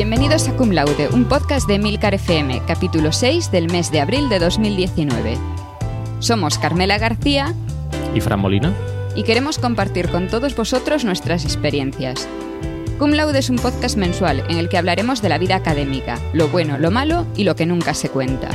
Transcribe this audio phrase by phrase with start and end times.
[0.00, 4.30] Bienvenidos a Cum Laude, un podcast de Milcar FM, capítulo 6 del mes de abril
[4.30, 5.36] de 2019.
[6.20, 7.54] Somos Carmela García
[8.14, 8.72] y Fran Molina
[9.14, 12.26] y queremos compartir con todos vosotros nuestras experiencias.
[12.98, 16.48] Cum Laude es un podcast mensual en el que hablaremos de la vida académica, lo
[16.48, 18.48] bueno, lo malo y lo que nunca se cuenta.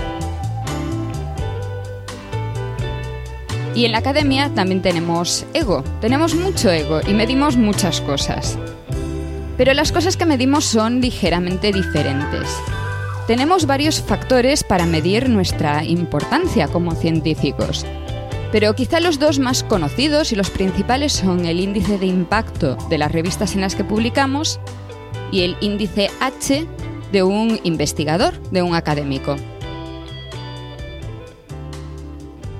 [3.75, 8.57] Y en la academia también tenemos ego, tenemos mucho ego y medimos muchas cosas.
[9.57, 12.47] Pero las cosas que medimos son ligeramente diferentes.
[13.27, 17.85] Tenemos varios factores para medir nuestra importancia como científicos.
[18.51, 22.97] Pero quizá los dos más conocidos y los principales son el índice de impacto de
[22.97, 24.59] las revistas en las que publicamos
[25.31, 26.67] y el índice H
[27.11, 29.35] de un investigador, de un académico.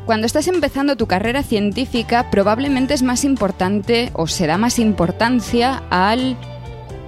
[0.05, 5.83] Cuando estás empezando tu carrera científica, probablemente es más importante o se da más importancia
[5.89, 6.37] al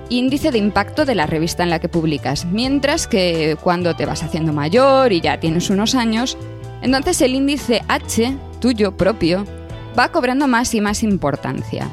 [0.10, 4.24] índice de impacto de la revista en la que publicas, mientras que cuando te vas
[4.24, 6.38] haciendo mayor y ya tienes unos años,
[6.82, 9.46] entonces el índice H, tuyo propio,
[9.98, 11.90] va cobrando más y más importancia.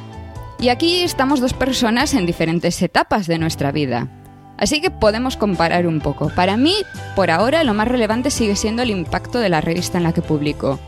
[0.58, 4.08] Y aquí estamos dos personas en diferentes etapas de nuestra vida.
[4.56, 6.30] Así que podemos comparar un poco.
[6.30, 6.74] Para mí,
[7.16, 10.22] por ahora, lo más relevante sigue siendo el impacto de la revista en la que
[10.22, 10.78] publico.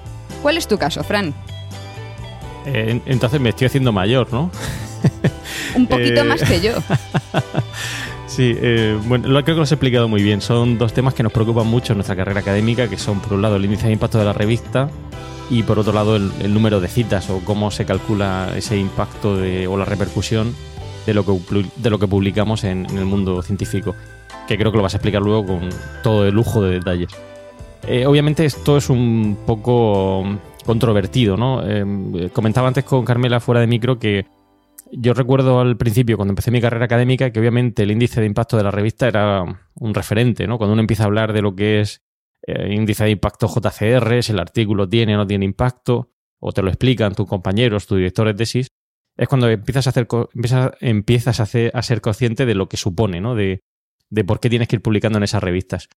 [0.41, 1.35] ¿Cuál es tu caso, Fran?
[2.65, 4.51] Eh, entonces me estoy haciendo mayor, ¿no?
[5.75, 6.73] un poquito más que yo.
[8.27, 10.43] Sí, eh, bueno, lo creo que lo has explicado muy bien.
[10.43, 13.41] Son dos temas que nos preocupan mucho en nuestra carrera académica, que son por un
[13.41, 14.91] lado el índice de impacto de la revista
[15.49, 19.67] y por otro lado el, número de citas o cómo se calcula ese impacto de,
[19.67, 20.55] o la repercusión
[21.07, 23.95] de lo que, de lo que publicamos en, en, el mundo científico,
[24.49, 25.71] que creo que lo vas a explicar luego con
[26.03, 27.09] todo el lujo de detalles.
[27.87, 30.25] Eh, obviamente esto es un poco
[30.65, 31.63] controvertido, ¿no?
[31.65, 34.27] Eh, comentaba antes con Carmela fuera de micro que
[34.92, 38.56] yo recuerdo al principio, cuando empecé mi carrera académica, que obviamente el índice de impacto
[38.56, 39.43] de la revista era
[39.75, 40.59] un referente, ¿no?
[40.59, 42.03] Cuando uno empieza a hablar de lo que es
[42.47, 46.62] eh, índice de impacto JCR, si el artículo tiene o no tiene impacto, o te
[46.62, 48.69] lo explican tus compañeros, tu director de tesis,
[49.16, 50.06] es cuando empiezas a, hacer,
[50.81, 53.34] empiezas, a, a, ser consciente de lo que supone, ¿no?
[53.34, 53.61] De,
[54.11, 55.88] de por qué tienes que ir publicando en esas revistas.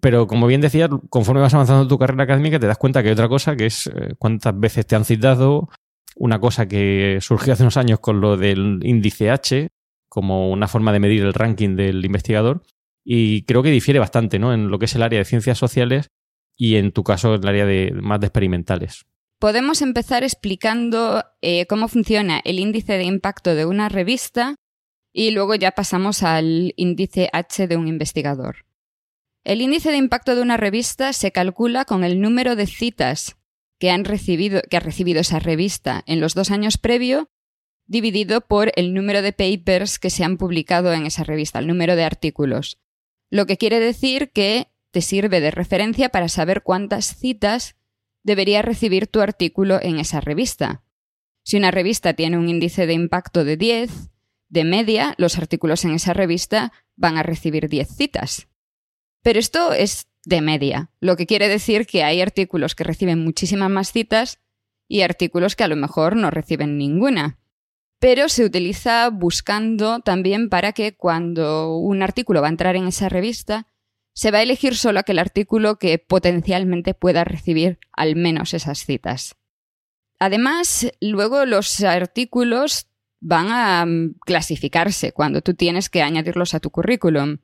[0.00, 3.08] Pero como bien decías, conforme vas avanzando en tu carrera académica, te das cuenta que
[3.08, 5.68] hay otra cosa, que es eh, cuántas veces te han citado,
[6.14, 9.68] una cosa que surgió hace unos años con lo del índice H,
[10.08, 12.62] como una forma de medir el ranking del investigador,
[13.04, 14.54] y creo que difiere bastante ¿no?
[14.54, 16.08] en lo que es el área de ciencias sociales
[16.56, 19.04] y en tu caso el área de más de experimentales.
[19.38, 24.54] Podemos empezar explicando eh, cómo funciona el índice de impacto de una revista
[25.12, 28.64] y luego ya pasamos al índice H de un investigador.
[29.44, 33.36] El índice de impacto de una revista se calcula con el número de citas
[33.78, 37.30] que, han recibido, que ha recibido esa revista en los dos años previo,
[37.86, 41.96] dividido por el número de papers que se han publicado en esa revista, el número
[41.96, 42.80] de artículos.
[43.30, 47.76] Lo que quiere decir que te sirve de referencia para saber cuántas citas
[48.22, 50.84] debería recibir tu artículo en esa revista.
[51.42, 54.10] Si una revista tiene un índice de impacto de 10,
[54.48, 58.48] de media, los artículos en esa revista van a recibir 10 citas.
[59.22, 63.70] Pero esto es de media, lo que quiere decir que hay artículos que reciben muchísimas
[63.70, 64.40] más citas
[64.88, 67.38] y artículos que a lo mejor no reciben ninguna.
[67.98, 73.08] Pero se utiliza buscando también para que cuando un artículo va a entrar en esa
[73.08, 73.66] revista,
[74.14, 79.36] se va a elegir solo aquel artículo que potencialmente pueda recibir al menos esas citas.
[80.18, 82.86] Además, luego los artículos
[83.20, 87.38] van a mm, clasificarse cuando tú tienes que añadirlos a tu currículum.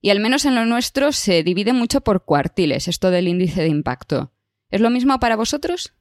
[0.00, 3.68] Y al menos en lo nuestro se divide mucho por cuartiles, esto del índice de
[3.68, 4.32] impacto.
[4.70, 5.94] ¿Es lo mismo para vosotros?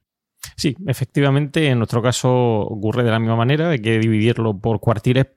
[0.56, 5.28] Sí, efectivamente, en nuestro caso ocurre de la misma manera, hay que dividirlo por cuartiles,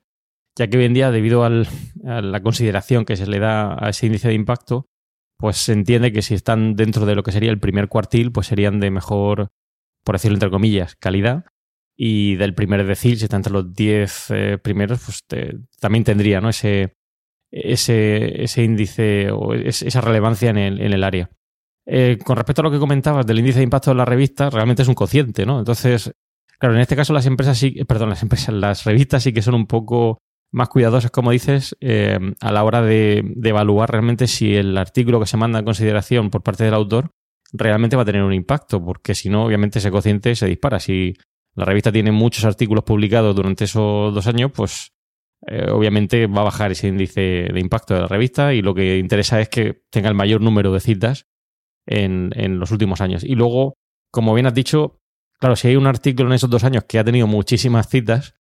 [0.57, 4.07] ya que hoy en día, debido a la consideración que se le da a ese
[4.07, 4.87] índice de impacto,
[5.39, 8.47] pues se entiende que si están dentro de lo que sería el primer cuartil, pues
[8.47, 9.49] serían de mejor,
[10.05, 11.47] por decirlo entre comillas, calidad.
[11.97, 15.25] Y del primer decil, si están entre los 10 eh, primeros, pues
[15.81, 16.49] también tendría ¿no?
[16.49, 16.97] ese,
[17.53, 21.31] ese, ese índice o esa relevancia en el, en el área.
[21.87, 24.83] Eh, con respecto a lo que comentabas del índice de impacto de la revista, realmente
[24.83, 25.59] es un cociente, ¿no?
[25.59, 26.13] Entonces,
[26.59, 29.55] claro, en este caso las empresas sí, perdón, las empresas, las revistas sí que son
[29.55, 30.19] un poco
[30.53, 35.19] más cuidadosas, como dices, eh, a la hora de, de, evaluar realmente si el artículo
[35.19, 37.11] que se manda en consideración por parte del autor
[37.53, 40.79] realmente va a tener un impacto, porque si no, obviamente ese cociente se dispara.
[40.79, 41.15] Si
[41.55, 44.92] la revista tiene muchos artículos publicados durante esos dos años, pues
[45.47, 48.99] eh, obviamente va a bajar ese índice de impacto de la revista y lo que
[48.99, 51.27] interesa es que tenga el mayor número de citas
[51.87, 53.25] en, en los últimos años.
[53.25, 53.75] Y luego,
[54.11, 55.01] como bien has dicho,
[55.41, 58.35] claro, si hay un artículo en esos dos años que ha tenido muchísimas citas,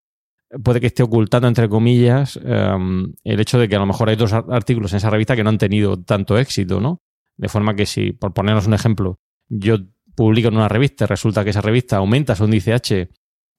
[0.63, 4.17] puede que esté ocultando, entre comillas, em, el hecho de que a lo mejor hay
[4.17, 7.03] dos artículos en esa revista que no han tenido tanto éxito, ¿no?
[7.37, 9.79] De forma que si, por ponernos un ejemplo, yo
[10.15, 13.09] publico en una revista resulta que esa revista aumenta su índice H,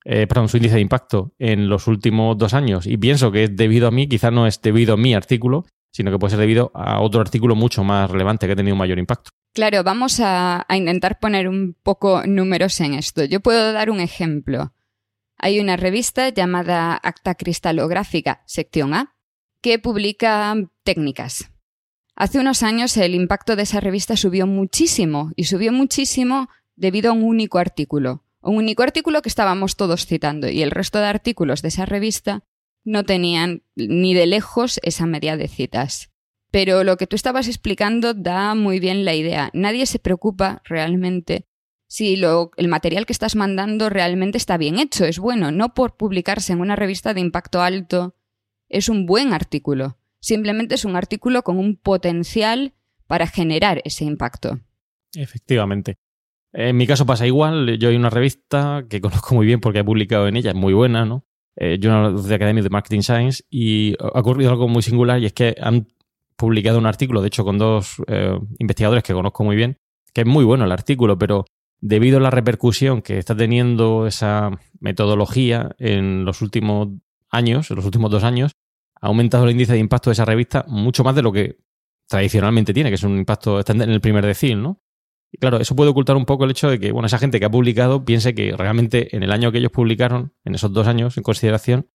[0.06, 3.56] eh, perdón, su índice de impacto en los últimos dos años y pienso que es
[3.56, 6.72] debido a mí, quizás no es debido a mi artículo, sino que puede ser debido
[6.74, 9.32] a otro artículo mucho más relevante que ha tenido un mayor impacto.
[9.54, 13.24] Claro, vamos a, a intentar poner un poco números en esto.
[13.24, 14.74] Yo puedo dar un ejemplo.
[15.38, 19.16] Hay una revista llamada Acta Cristalográfica, sección A,
[19.62, 21.52] que publica técnicas.
[22.16, 27.14] Hace unos años el impacto de esa revista subió muchísimo y subió muchísimo debido a
[27.14, 28.23] un único artículo.
[28.44, 32.44] Un único artículo que estábamos todos citando y el resto de artículos de esa revista
[32.84, 36.12] no tenían ni de lejos esa media de citas.
[36.52, 39.50] Pero lo que tú estabas explicando da muy bien la idea.
[39.54, 41.48] Nadie se preocupa realmente
[41.88, 45.96] si lo, el material que estás mandando realmente está bien hecho, es bueno, no por
[45.96, 48.16] publicarse en una revista de impacto alto.
[48.68, 49.98] Es un buen artículo.
[50.20, 52.74] Simplemente es un artículo con un potencial
[53.08, 54.60] para generar ese impacto.
[55.14, 55.98] Efectivamente.
[56.54, 57.78] En mi caso pasa igual.
[57.80, 60.74] Yo hay una revista que conozco muy bien porque he publicado en ella, es muy
[60.74, 61.26] buena, ¿no?
[61.56, 65.26] eh, Journal of the Academy of Marketing Science, y ha ocurrido algo muy singular y
[65.26, 65.88] es que han
[66.36, 69.78] publicado un artículo, de hecho con dos eh, investigadores que conozco muy bien,
[70.14, 71.46] que es muy bueno el artículo, pero
[71.80, 76.90] debido a la repercusión que está teniendo esa metodología en los últimos
[77.30, 78.54] años, en los últimos dos años,
[79.00, 81.58] ha aumentado el índice de impacto de esa revista mucho más de lo que
[82.08, 84.82] tradicionalmente tiene, que es un impacto, está en el primer decil, ¿no?
[85.34, 87.46] Y claro, eso puede ocultar un poco el hecho de que, bueno, esa gente que
[87.46, 91.18] ha publicado piense que realmente en el año que ellos publicaron, en esos dos años
[91.18, 91.90] en consideración,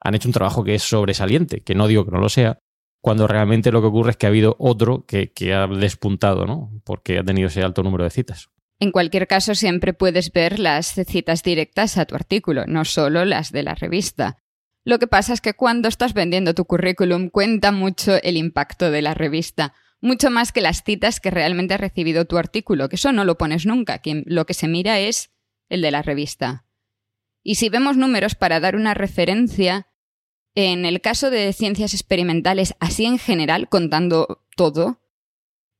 [0.00, 2.58] han hecho un trabajo que es sobresaliente, que no digo que no lo sea,
[3.00, 6.82] cuando realmente lo que ocurre es que ha habido otro que, que ha despuntado, ¿no?
[6.84, 8.50] Porque ha tenido ese alto número de citas.
[8.80, 13.52] En cualquier caso, siempre puedes ver las citas directas a tu artículo, no solo las
[13.52, 14.38] de la revista.
[14.84, 19.02] Lo que pasa es que cuando estás vendiendo tu currículum cuenta mucho el impacto de
[19.02, 23.12] la revista mucho más que las citas que realmente ha recibido tu artículo, que eso
[23.12, 25.30] no lo pones nunca, que lo que se mira es
[25.68, 26.64] el de la revista.
[27.42, 29.86] Y si vemos números para dar una referencia,
[30.54, 35.00] en el caso de ciencias experimentales, así en general, contando todo,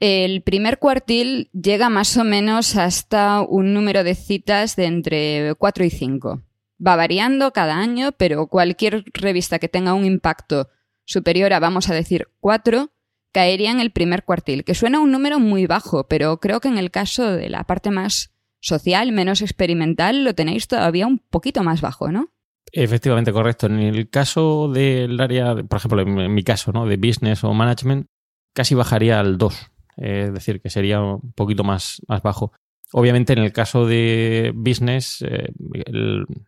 [0.00, 5.84] el primer cuartil llega más o menos hasta un número de citas de entre 4
[5.84, 6.42] y 5.
[6.86, 10.70] Va variando cada año, pero cualquier revista que tenga un impacto
[11.04, 12.90] superior a, vamos a decir, 4,
[13.32, 16.78] caería en el primer cuartil, que suena un número muy bajo, pero creo que en
[16.78, 21.80] el caso de la parte más social, menos experimental, lo tenéis todavía un poquito más
[21.80, 22.28] bajo, ¿no?
[22.72, 23.66] Efectivamente, correcto.
[23.66, 26.86] En el caso del área, por ejemplo, en mi caso, ¿no?
[26.86, 28.06] De business o management,
[28.54, 29.70] casi bajaría al 2.
[29.96, 32.52] es decir, que sería un poquito más, más bajo.
[32.92, 35.48] Obviamente, en el caso de business, eh,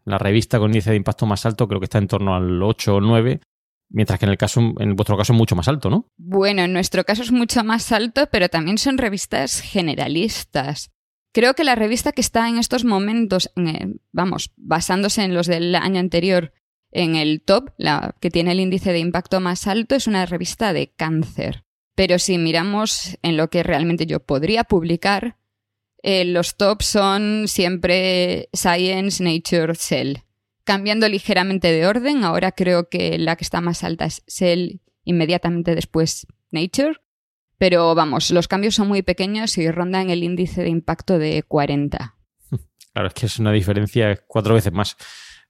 [0.04, 2.96] la revista con índice de impacto más alto creo que está en torno al 8
[2.96, 3.40] o 9
[3.92, 6.10] Mientras que en el caso, en vuestro caso es mucho más alto, ¿no?
[6.16, 10.90] Bueno, en nuestro caso es mucho más alto, pero también son revistas generalistas.
[11.32, 13.50] Creo que la revista que está en estos momentos,
[14.10, 16.54] vamos, basándose en los del año anterior,
[16.90, 20.72] en el top, la que tiene el índice de impacto más alto, es una revista
[20.72, 21.64] de cáncer.
[21.94, 25.36] Pero si miramos en lo que realmente yo podría publicar,
[26.02, 30.16] eh, los tops son siempre Science, Nature, Cell
[30.64, 32.24] cambiando ligeramente de orden.
[32.24, 36.96] Ahora creo que la que está más alta es Cell, inmediatamente después Nature.
[37.58, 42.16] Pero vamos, los cambios son muy pequeños y rondan el índice de impacto de 40.
[42.92, 44.98] Claro, es que es una diferencia cuatro veces más,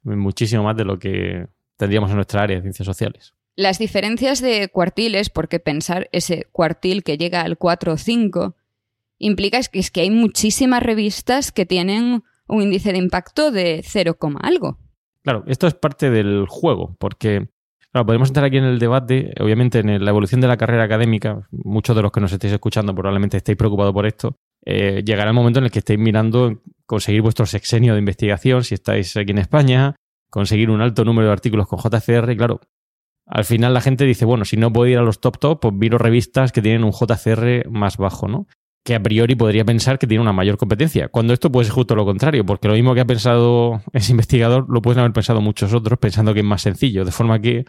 [0.05, 3.35] muchísimo más de lo que tendríamos en nuestra área de ciencias sociales.
[3.57, 8.55] Las diferencias de cuartiles, porque pensar ese cuartil que llega al 4 o 5,
[9.19, 14.17] implica que es que hay muchísimas revistas que tienen un índice de impacto de 0,
[14.41, 14.79] algo.
[15.23, 17.49] Claro, esto es parte del juego, porque
[17.93, 21.47] claro, podemos entrar aquí en el debate, obviamente en la evolución de la carrera académica,
[21.51, 25.35] muchos de los que nos estéis escuchando probablemente estéis preocupados por esto, eh, llegará el
[25.35, 29.39] momento en el que estéis mirando conseguir vuestro sexenio de investigación, si estáis aquí en
[29.39, 29.95] España,
[30.29, 32.61] conseguir un alto número de artículos con JCR, claro.
[33.27, 35.75] Al final la gente dice, bueno, si no puedo ir a los top top, pues
[35.75, 38.47] miro revistas que tienen un JCR más bajo, ¿no?
[38.85, 41.95] Que a priori podría pensar que tiene una mayor competencia, cuando esto puede ser justo
[41.95, 45.73] lo contrario, porque lo mismo que ha pensado ese investigador lo pueden haber pensado muchos
[45.73, 47.65] otros pensando que es más sencillo, de forma que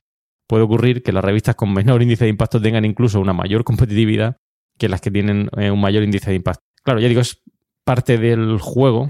[0.47, 4.37] puede ocurrir que las revistas con menor índice de impacto tengan incluso una mayor competitividad
[4.77, 6.63] que las que tienen eh, un mayor índice de impacto.
[6.83, 7.41] Claro, ya digo, es
[7.83, 9.09] parte del juego.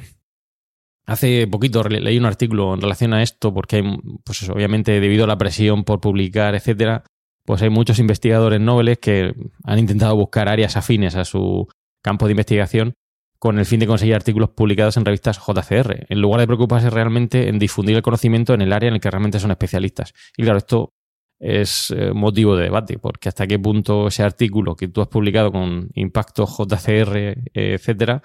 [1.05, 3.83] Hace poquito leí un artículo en relación a esto, porque hay,
[4.23, 7.03] pues obviamente debido a la presión por publicar, etcétera,
[7.45, 9.33] pues hay muchos investigadores nobles que
[9.63, 11.67] han intentado buscar áreas afines a su
[12.03, 12.93] campo de investigación
[13.39, 17.49] con el fin de conseguir artículos publicados en revistas JCR, en lugar de preocuparse realmente
[17.49, 20.13] en difundir el conocimiento en el área en el que realmente son especialistas.
[20.37, 20.93] Y claro, esto
[21.39, 25.51] es eh, motivo de debate, porque hasta qué punto ese artículo que tú has publicado
[25.51, 28.21] con impacto JCR, etcétera,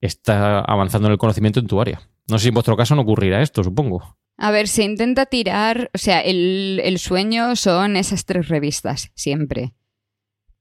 [0.00, 2.00] está avanzando en el conocimiento en tu área.
[2.26, 4.16] No sé si en vuestro caso no ocurrirá esto, supongo.
[4.38, 9.74] A ver, se intenta tirar, o sea, el, el sueño son esas tres revistas, siempre.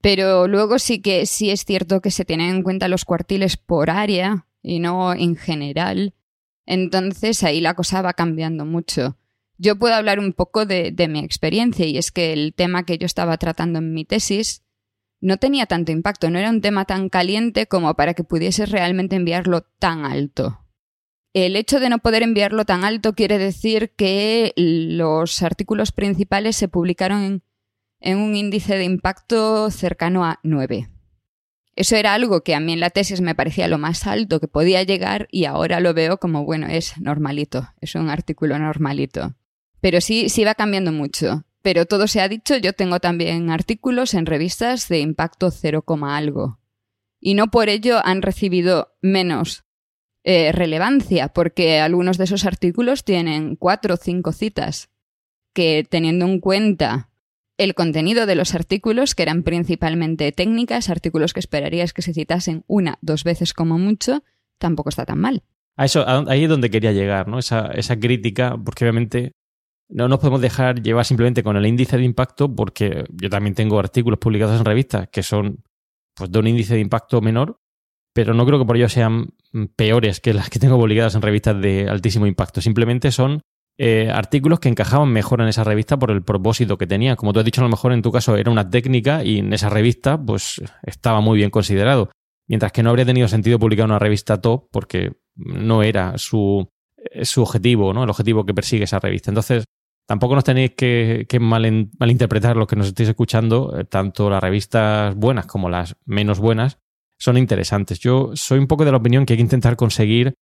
[0.03, 3.89] Pero luego sí que sí es cierto que se tienen en cuenta los cuartiles por
[3.89, 6.13] área y no en general.
[6.65, 9.15] Entonces ahí la cosa va cambiando mucho.
[9.57, 12.97] Yo puedo hablar un poco de, de, mi experiencia y es que el tema que
[12.97, 14.65] yo estaba tratando en mi tesis
[15.21, 19.15] no tenía tanto impacto, no era un tema tan caliente como para que pudiese realmente
[19.15, 20.65] enviarlo tan alto.
[21.31, 26.67] El hecho de no poder enviarlo tan alto quiere decir que los artículos principales se
[26.67, 27.43] publicaron en,
[28.03, 30.89] un índice de impacto cercano a 9.
[31.75, 34.47] Eso era algo que a mí en la tesis me parecía lo más alto que
[34.47, 39.33] podía llegar y ahora lo veo como, bueno, es normalito, es un artículo normalito.
[39.81, 41.45] Pero sí, sí va cambiando mucho.
[41.63, 46.59] Pero todo se ha dicho, yo tengo también artículos en revistas de impacto 0, algo.
[47.21, 49.63] Y no por ello han recibido menos
[50.25, 54.89] eh, relevancia, porque algunos de esos artículos tienen cuatro o cinco citas,
[55.53, 57.09] que teniendo en cuenta
[57.63, 62.63] el contenido de los artículos, que eran principalmente técnicas, artículos que esperarías que se citasen
[62.67, 64.23] una, dos veces como mucho,
[64.57, 65.43] tampoco está tan mal.
[65.75, 67.39] A eso, ahí es donde quería llegar, ¿no?
[67.39, 69.33] Esa, crítica, porque obviamente
[69.89, 73.79] no nos podemos dejar llevar simplemente con el índice de impacto, porque yo también tengo
[73.79, 75.63] artículos publicados en revistas que son
[76.15, 77.59] pues, de un índice de impacto menor,
[78.13, 79.29] pero no creo que por ello sean
[79.75, 82.61] peores que las que tengo publicadas en revistas de altísimo impacto.
[82.61, 83.41] Simplemente son
[83.77, 87.15] eh, artículos que encajaban mejor en esa revista por el propósito que tenía.
[87.15, 89.51] Como tú has dicho, a lo mejor en tu caso era una técnica y en
[89.51, 92.11] esa revista pues estaba muy bien considerado.
[92.47, 97.25] Mientras que no habría tenido sentido publicar una revista top porque no era su, eh,
[97.25, 98.03] su objetivo, ¿no?
[98.03, 99.31] El objetivo que persigue esa revista.
[99.31, 99.65] Entonces,
[100.05, 105.45] tampoco nos tenéis que, malinterpretar los que nos estéis escuchando, eh, tanto las revistas buenas
[105.47, 106.77] como las menos buenas,
[107.17, 107.99] son interesantes.
[107.99, 110.33] Yo soy un poco de la opinión que hay que intentar conseguir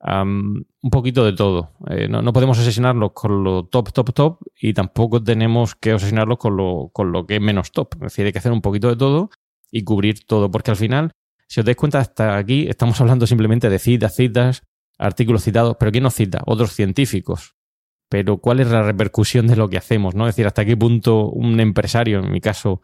[0.00, 1.72] un poquito de todo.
[1.90, 6.56] Eh, no, podemos obsesionarlos con lo top, top, top y tampoco tenemos que obsesionarlos con
[6.56, 7.94] lo, con lo que es menos top.
[7.94, 9.30] Es decir, hay que hacer un poquito de todo
[9.70, 11.12] y cubrir todo, porque al final,
[11.46, 14.62] si os dais cuenta, hasta aquí estamos hablando simplemente de citas, citas,
[14.98, 16.42] artículos citados, pero ¿quién nos cita?
[16.46, 17.56] Otros científicos.
[18.10, 20.14] Pero ¿cuál es la repercusión de lo que hacemos?
[20.14, 20.26] ¿no?
[20.26, 22.80] Es decir, hasta qué punto un empresario, en mi caso,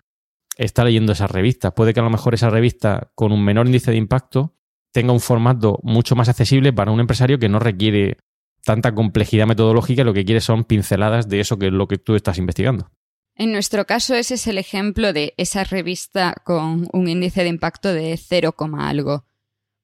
[0.56, 1.72] está leyendo esas revistas.
[1.72, 4.54] Puede que a lo mejor esa revista con un menor índice de impacto
[4.94, 8.16] tenga un formato mucho más accesible para un empresario que no requiere
[8.64, 12.14] tanta complejidad metodológica lo que quiere son pinceladas de eso que es lo que tú
[12.14, 12.92] estás investigando.
[13.34, 17.92] En nuestro caso, ese es el ejemplo de esa revista con un índice de impacto
[17.92, 19.26] de 0, algo.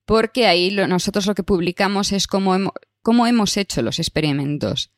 [0.05, 4.93] Porque ahí nosotros lo que publicamos es cómo hemos hecho los experimentos.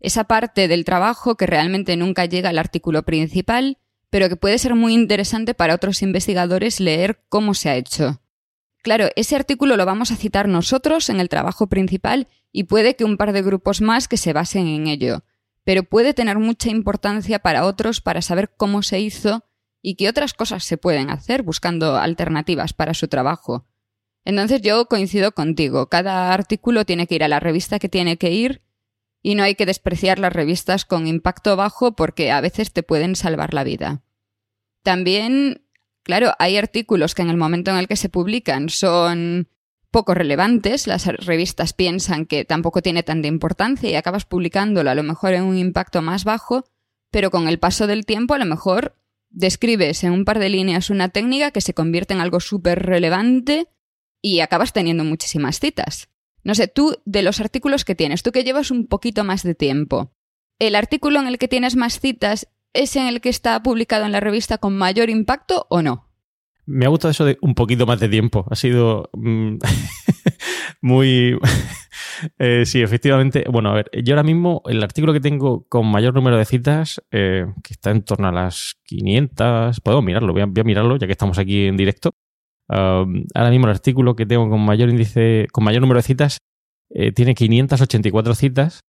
[0.00, 3.78] Esa parte del trabajo que realmente nunca llega al artículo principal
[4.14, 8.20] pero que puede ser muy interesante para otros investigadores leer cómo se ha hecho.
[8.84, 13.06] Claro, ese artículo lo vamos a citar nosotros en el trabajo principal y puede que
[13.06, 15.24] un par de grupos más que se basen en ello,
[15.64, 19.42] pero puede tener mucha importancia para otros para saber cómo se hizo
[19.80, 23.66] y qué otras cosas se pueden hacer buscando alternativas para su trabajo.
[24.22, 28.32] Entonces yo coincido contigo, cada artículo tiene que ir a la revista que tiene que
[28.32, 28.60] ir
[29.22, 33.16] y no hay que despreciar las revistas con impacto bajo porque a veces te pueden
[33.16, 34.02] salvar la vida.
[34.82, 35.63] También,
[36.04, 39.48] claro, hay artículos que en el momento en el que se publican son
[39.90, 45.02] poco relevantes, las revistas piensan que tampoco tiene tanta importancia y acabas publicándolo a lo
[45.02, 46.64] mejor en un impacto más bajo,
[47.10, 48.96] pero con el paso del tiempo a lo mejor
[49.30, 53.68] describes en un par de líneas una técnica que se convierte en algo súper relevante
[54.20, 56.08] y acabas teniendo muchísimas citas.
[56.42, 59.54] No sé, tú de los artículos que tienes, tú que llevas un poquito más de
[59.54, 60.12] tiempo,
[60.58, 64.12] ¿el artículo en el que tienes más citas es en el que está publicado en
[64.12, 66.10] la revista con mayor impacto o no?
[66.66, 68.46] Me ha gustado eso de un poquito más de tiempo.
[68.50, 69.56] Ha sido mm,
[70.82, 71.38] muy...
[72.38, 73.44] Eh, sí, efectivamente.
[73.50, 77.02] Bueno, a ver, yo ahora mismo el artículo que tengo con mayor número de citas,
[77.10, 81.12] eh, que está en torno a las 500, podemos mirarlo, voy a, mirarlo ya que
[81.12, 82.12] estamos aquí en directo.
[82.68, 86.38] ahora mismo el artículo que tengo con mayor índice, con mayor número de citas,
[86.90, 88.84] eh, tiene 584 citas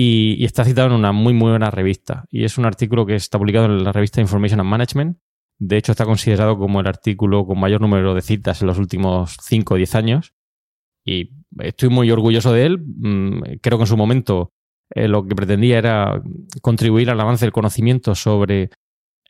[0.00, 2.24] y, está citado en una muy, muy buena revista.
[2.30, 5.18] Y es un artículo que está publicado en la revista Information and Management.
[5.58, 9.36] De hecho, está considerado como el artículo con mayor número de citas en los últimos
[9.42, 10.34] 5 o 10 años.
[11.04, 12.78] Y estoy muy orgulloso de él.
[12.78, 14.52] Mm, creo que en su momento
[14.94, 16.22] eh, lo que pretendía era
[16.62, 18.70] contribuir al avance del conocimiento sobre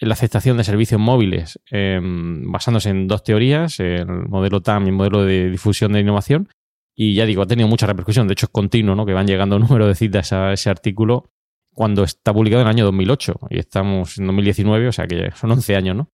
[0.01, 4.95] la aceptación de servicios móviles em, basándose en dos teorías, el modelo TAM y el
[4.95, 6.51] modelo de difusión de innovación.
[7.01, 9.07] Y ya digo, ha tenido mucha repercusión, de hecho es continuo, ¿no?
[9.07, 11.31] Que van llegando número de citas a ese artículo
[11.73, 15.53] cuando está publicado en el año 2008 y estamos en 2019, o sea que son
[15.53, 16.11] 11 años, ¿no?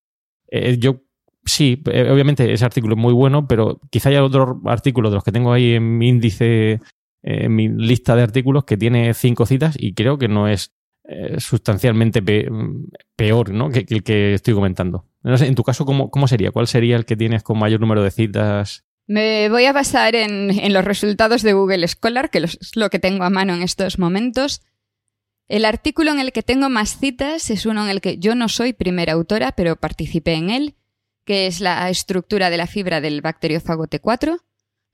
[0.49, 1.01] Eh, yo
[1.43, 5.25] sí, eh, obviamente ese artículo es muy bueno, pero quizá haya otro artículo de los
[5.25, 6.83] que tengo ahí en mi índice,
[7.23, 10.75] en mi lista de artículos que tiene cinco citas y creo que no es
[11.09, 12.23] eh, sustancialmente
[13.17, 13.71] peor ¿no?
[13.71, 15.07] que, el que estoy comentando.
[15.23, 16.51] En tu caso, ¿cómo, ¿cómo, sería?
[16.51, 18.85] ¿Cuál sería el que tienes con mayor número de citas?
[19.07, 23.25] Me voy a basar en, los resultados de Google Scholar, que es lo que tengo
[23.25, 24.63] a mano en estos momentos.
[25.47, 28.49] El artículo en el que tengo más citas es uno en el que yo no
[28.49, 30.75] soy primera autora, pero participé en él,
[31.27, 34.41] que es la estructura de la fibra del bacteriófago T4.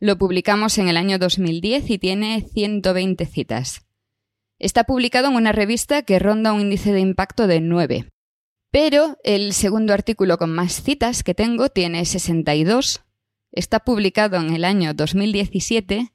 [0.01, 3.87] Lo publicamos en el año 2010 y tiene 120 citas.
[4.59, 8.11] Está publicado en una revista que ronda un índice de impacto de 9.
[8.73, 13.03] Pero el segundo artículo con más citas que tengo tiene 62.
[13.53, 16.13] Está publicado en el año 2017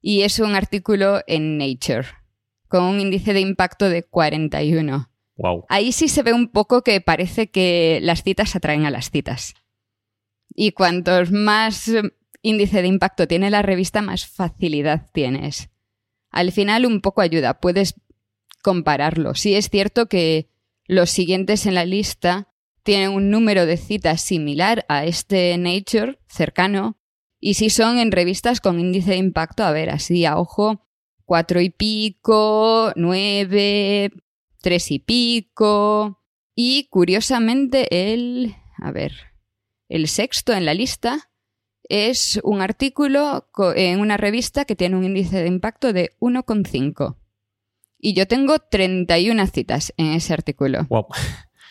[0.00, 2.06] y es un artículo en Nature,
[2.68, 5.10] con un índice de impacto de 41.
[5.36, 5.64] Wow.
[5.68, 9.54] Ahí sí se ve un poco que parece que las citas atraen a las citas.
[10.54, 11.90] Y cuantos más
[12.42, 15.70] índice de impacto tiene la revista, más facilidad tienes
[16.34, 17.94] al final un poco ayuda, puedes
[18.60, 19.36] compararlo.
[19.36, 20.48] Sí es cierto que
[20.86, 22.52] los siguientes en la lista
[22.84, 26.98] tienen un número de citas similar a este Nature cercano,
[27.40, 30.86] y si son en revistas con índice de impacto, a ver, así a ojo,
[31.24, 34.12] cuatro y pico, nueve,
[34.60, 36.22] tres y pico,
[36.54, 39.12] y curiosamente el, a ver,
[39.88, 41.30] el sexto en la lista
[41.88, 47.16] es un artículo en una revista que tiene un índice de impacto de 1,5.
[47.98, 50.86] Y yo tengo 31 citas en ese artículo.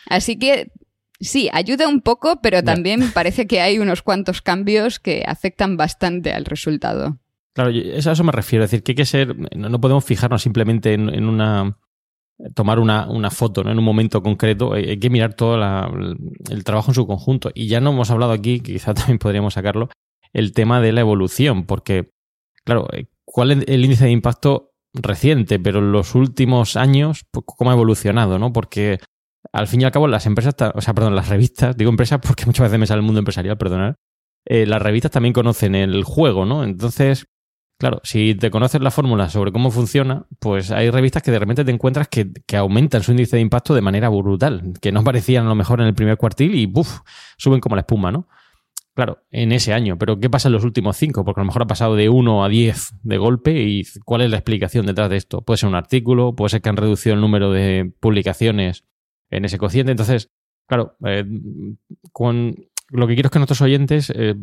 [0.06, 0.70] Así que
[1.20, 6.32] sí, ayuda un poco, pero también parece que hay unos cuantos cambios que afectan bastante
[6.32, 7.18] al resultado.
[7.54, 8.64] Claro, a eso me refiero.
[8.64, 9.36] Es decir, que hay que ser.
[9.56, 11.78] No podemos fijarnos simplemente en, una.
[12.54, 13.70] tomar una, foto ¿no?
[13.70, 14.74] en un momento concreto.
[14.74, 15.54] Hay, que mirar todo
[16.50, 17.50] el trabajo en su conjunto.
[17.54, 19.88] Y ya no hemos hablado aquí, quizá también podríamos sacarlo,
[20.32, 22.10] el tema de la evolución, porque,
[22.64, 25.60] claro, eh, ¿cuál es el índice de impacto reciente?
[25.60, 28.40] Pero en los últimos años, pues, ¿cómo ha evolucionado?
[28.40, 28.52] ¿no?
[28.52, 28.98] Porque
[29.52, 32.44] al fin y al cabo las empresas, o sea, perdón, las revistas, digo empresas porque
[32.46, 33.94] muchas veces me sale el mundo empresarial, perdonad,
[34.46, 36.64] eh, las revistas también conocen el juego, ¿no?
[36.64, 37.26] Entonces,
[37.78, 41.64] claro, si te conoces la fórmula sobre cómo funciona, pues hay revistas que de repente
[41.64, 45.46] te encuentras que, que, aumentan su índice de impacto de manera brutal, que no parecían
[45.46, 47.00] a lo mejor en el primer cuartil y ¡buf!
[47.38, 48.28] suben como la espuma, ¿no?
[48.94, 51.24] Claro, en ese año, pero ¿qué pasa en los últimos cinco?
[51.24, 54.30] Porque a lo mejor ha pasado de 1 a 10 de golpe y ¿cuál es
[54.30, 55.42] la explicación detrás de esto?
[55.42, 58.84] Puede ser un artículo, puede ser que han reducido el número de publicaciones
[59.30, 59.90] en ese cociente.
[59.90, 60.30] Entonces,
[60.66, 61.24] claro, eh,
[62.12, 62.54] con,
[62.88, 64.34] lo que quiero es que nuestros oyentes eh,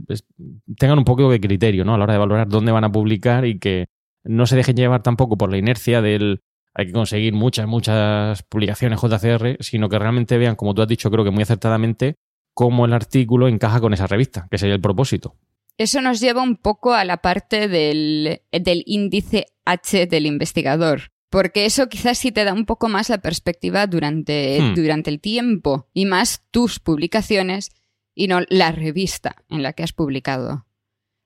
[0.78, 1.94] tengan un poco de criterio ¿no?
[1.94, 3.88] a la hora de valorar dónde van a publicar y que
[4.24, 6.42] no se dejen llevar tampoco por la inercia del
[6.74, 11.12] hay que conseguir muchas, muchas publicaciones JCR, sino que realmente vean, como tú has dicho,
[11.12, 12.16] creo que muy acertadamente,
[12.54, 15.36] cómo el artículo encaja con esa revista, que sería el propósito.
[15.78, 18.42] Eso nos lleva un poco a la parte del,
[18.86, 23.88] índice H del investigador, porque eso quizás sí te da un poco más la perspectiva
[23.88, 24.76] durante, hmm.
[24.76, 27.72] durante el tiempo y más tus publicaciones
[28.14, 30.66] y no la revista en la que has publicado.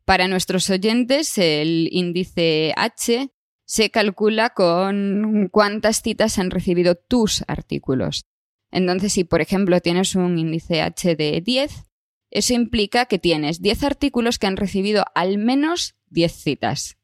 [0.05, 3.31] Para nuestros oyentes, el índice H
[3.65, 8.25] se calcula con cuántas citas han recibido tus artículos.
[8.69, 11.83] Entonces, si por ejemplo tienes un índice H de 10,
[12.29, 16.97] eso implica que tienes 10 artículos que han recibido al menos 10 citas.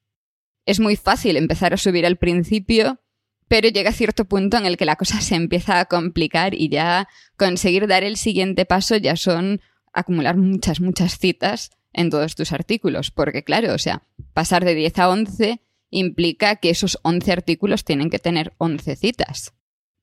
[0.66, 3.00] Es muy fácil empezar a subir al principio,
[3.48, 7.08] pero llega cierto punto en el que la cosa se empieza a complicar y ya
[7.38, 9.62] conseguir dar el siguiente paso ya son
[9.94, 15.00] acumular muchas, muchas citas en todos tus artículos, porque claro, o sea, pasar de 10
[15.00, 19.54] a 11 implica que esos 11 artículos tienen que tener 11 citas.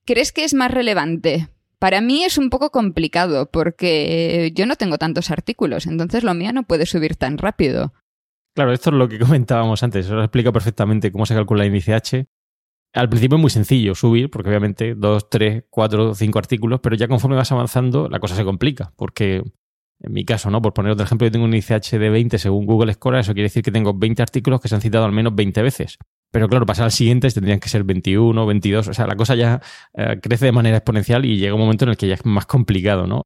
[0.05, 4.97] ¿Crees que es más relevante para mí es un poco complicado porque yo no tengo
[4.97, 7.93] tantos artículos, entonces lo mío no puede subir tan rápido.
[8.59, 11.93] Claro, esto es lo que comentábamos antes, os explico perfectamente cómo se calcula el índice
[11.93, 12.27] H.
[12.93, 17.07] Al principio es muy sencillo subir, porque obviamente dos, tres, cuatro, cinco artículos, pero ya
[17.07, 19.43] conforme vas avanzando la cosa se complica, porque
[20.01, 20.61] en mi caso, ¿no?
[20.61, 23.31] Por poner otro ejemplo, yo tengo un índice H de 20 según Google Scholar, eso
[23.31, 25.97] quiere decir que tengo 20 artículos que se han citado al menos 20 veces.
[26.29, 28.89] Pero claro, pasar al siguiente tendrían que ser 21, 22.
[28.89, 29.61] O sea, la cosa ya
[29.93, 32.45] eh, crece de manera exponencial y llega un momento en el que ya es más
[32.45, 33.21] complicado, ¿no?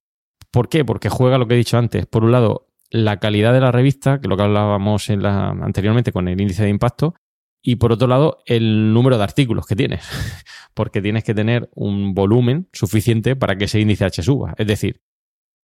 [0.52, 0.86] ¿Por qué?
[0.86, 2.06] Porque juega lo que he dicho antes.
[2.06, 6.12] Por un lado, la calidad de la revista, que lo que hablábamos en la, anteriormente
[6.12, 7.16] con el índice de impacto,
[7.60, 10.08] y por otro lado el número de artículos que tienes,
[10.76, 14.54] porque tienes que tener un volumen suficiente para que ese índice H suba.
[14.58, 15.02] Es decir,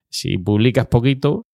[0.09, 1.45] si publicas poquito,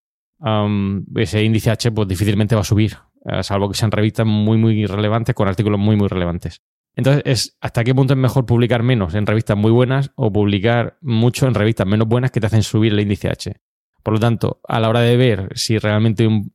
[1.16, 2.94] ese índice H pues difícilmente va a subir,
[3.26, 6.62] eh, salvo que sean revistas muy muy relevantes con artículos muy muy relevantes.
[6.96, 10.98] Entonces, es ¿hasta qué punto es mejor publicar menos en revistas muy buenas o publicar
[11.02, 13.60] mucho en revistas menos buenas que te hacen subir el índice H?
[14.06, 16.54] Por lo tanto, a la hora de ver si realmente un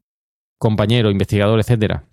[0.56, 2.04] compañero, investigador, etcétera,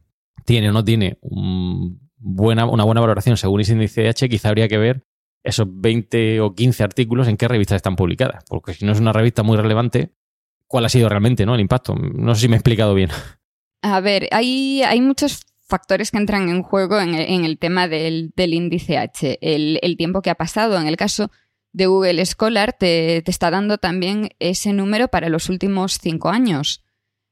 [0.45, 4.80] tiene o no tiene buena, una buena valoración según ese índice H, quizá habría que
[4.80, 5.06] ver
[5.43, 8.45] esos 20 o 15 artículos en qué revistas están publicadas.
[8.50, 10.12] Porque si no es una revista muy relevante,
[10.65, 11.54] ¿cuál ha sido realmente ¿no?
[11.54, 11.93] el impacto?
[11.93, 13.12] No sé si me he explicado bien.
[13.84, 18.97] A ver, hay, hay muchos factores que entran en juego en el, tema del, índice
[18.97, 19.38] H.
[19.39, 20.80] El, tiempo que ha pasado.
[20.80, 21.30] En el caso
[21.77, 26.83] de Google Scholar, te, está dando también ese número para los últimos cinco años.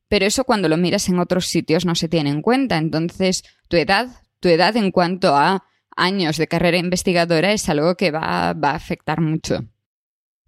[0.08, 2.78] Pero eso cuando lo miras en otros sitios no se tiene en cuenta.
[2.78, 4.08] Entonces, tu edad,
[4.40, 5.64] tu edad en cuanto a
[5.98, 9.66] años de carrera investigadora es algo que va, va a afectar mucho.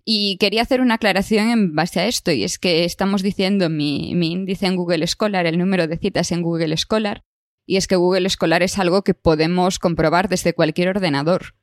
[0.05, 4.13] Y quería hacer una aclaración en base a esto, y es que estamos diciendo mi,
[4.13, 7.23] mi índice en Google Scholar, el número de citas en Google Scholar,
[7.65, 11.57] y es que Google Scholar es algo que podemos comprobar desde cualquier ordenador.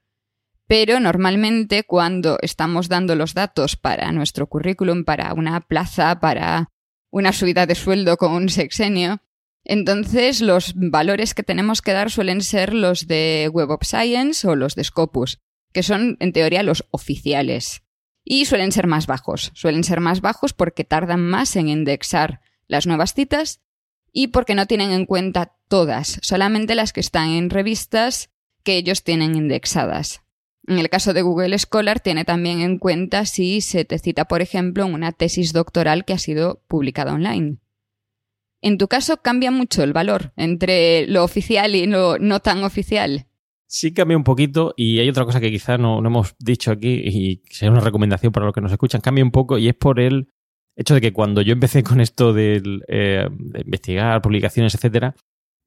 [0.66, 6.70] Pero normalmente cuando estamos dando los datos para nuestro currículum, para una plaza, para
[7.11, 9.20] una subida de sueldo con un sexenio,
[9.64, 14.57] entonces los valores que tenemos que dar suelen ser los de Web of Science o
[14.57, 15.40] los de Scopus,
[15.72, 17.83] que son en teoría los oficiales.
[18.24, 19.53] Y suelen ser más bajos.
[19.55, 23.61] Suelen ser más bajos porque tardan más en indexar las nuevas citas
[24.12, 28.31] y porque no tienen en cuenta todas, solamente las que están en revistas
[28.62, 30.23] que ellos tienen indexadas.
[30.66, 34.40] En el caso de Google Scholar tiene también en cuenta si se te cita, por
[34.40, 37.59] ejemplo, una tesis doctoral que ha sido publicada online.
[38.62, 43.27] En tu caso cambia mucho el valor entre lo oficial y lo no tan oficial.
[43.66, 47.42] Sí cambia un poquito y hay otra cosa que quizás no, hemos dicho aquí y
[47.50, 50.29] sería una recomendación para los que nos escuchan, cambia un poco y es por el
[50.77, 53.29] hecho de que cuando yo empecé con esto eh, de,
[53.61, 55.14] investigar publicaciones, etcétera,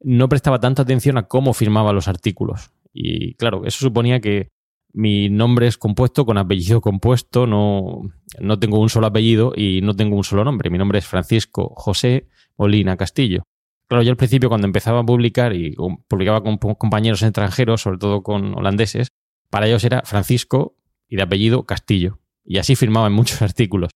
[0.02, 2.72] no prestaba tanta atención a cómo firmaba los artículos.
[2.94, 4.50] Y claro, eso suponía que
[4.98, 8.02] mi nombre es compuesto con apellido compuesto, no,
[8.40, 10.72] no tengo un solo apellido y no tengo un solo nombre.
[10.72, 13.44] Mi nombre es Francisco José Molina Castillo.
[13.88, 15.76] Claro, yo al principio cuando empezaba a publicar y
[16.08, 19.10] publicaba con compañeros extranjeros, sobre todo con holandeses,
[19.52, 20.76] para ellos era Francisco
[21.08, 22.18] y de apellido Castillo.
[22.44, 23.92] Y así firmaba en muchos artículos.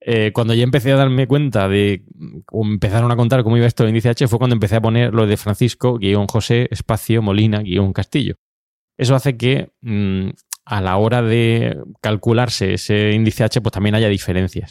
[0.00, 2.06] Eh, cuando ya empecé a darme cuenta de,
[2.50, 5.26] empezaron a contar cómo iba esto en índice H, fue cuando empecé a poner lo
[5.26, 8.36] de Francisco, guion José, espacio, Molina, guion Castillo.
[9.02, 10.28] Eso hace que mm,
[10.64, 14.70] a la hora de calcularse ese índice H, pues también haya diferencias.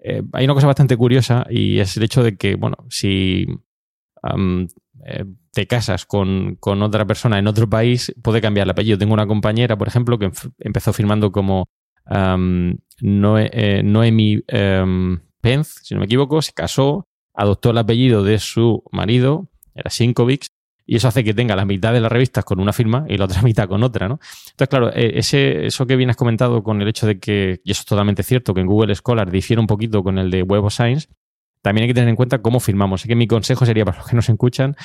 [0.00, 3.46] Eh, hay una cosa bastante curiosa y es el hecho de que, bueno, si
[5.04, 8.98] eh, te casas con, otra persona en otro país, puede cambiar el apellido.
[8.98, 11.68] Tengo una compañera, por ejemplo, que empezó firmando como
[12.10, 14.42] eh, Noemi
[14.82, 19.88] um, Penz, si no me equivoco, se casó, adoptó el apellido de su marido, era
[19.88, 20.48] Sinkovic,
[20.88, 23.26] y eso hace que tenga la mitad de las revistas con una firma y la
[23.26, 24.18] otra mitad con otra, ¿no?
[24.50, 27.70] Entonces, claro, eh, ese, eso que bien has comentado con el hecho de que, y
[27.70, 30.64] eso es totalmente cierto, que en Google Scholar difiere un poquito con el de Web
[30.64, 31.08] of Science,
[31.60, 33.02] también hay que tener en cuenta cómo firmamos.
[33.02, 34.76] Así que mi consejo sería para los que nos escuchan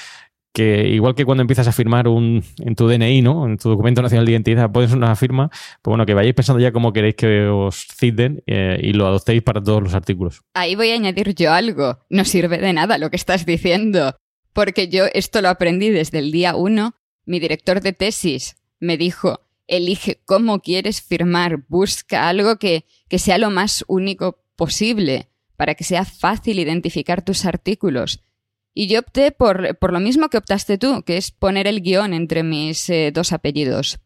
[0.54, 3.48] que igual que cuando empiezas a firmar un, en tu DNI, ¿no?
[3.48, 5.50] En tu documento nacional de identidad, pones una firma,
[5.82, 9.42] pues bueno, que vayáis pensando ya cómo queréis que os citen eh, y lo adoptéis
[9.42, 10.42] para todos los artículos.
[10.54, 12.00] Ahí voy a añadir yo algo.
[12.10, 14.16] No sirve de nada lo que estás diciendo,
[14.54, 16.96] porque yo esto lo aprendí desde el día uno.
[17.26, 23.38] Mi director de tesis me dijo, elige cómo quieres firmar, busca algo que, que sea
[23.38, 28.22] lo más único posible para que sea fácil identificar tus artículos
[28.74, 32.14] y yo opté por, por, lo mismo que optaste tú, que es poner el guion
[32.14, 34.00] entre mis eh, dos apellidos.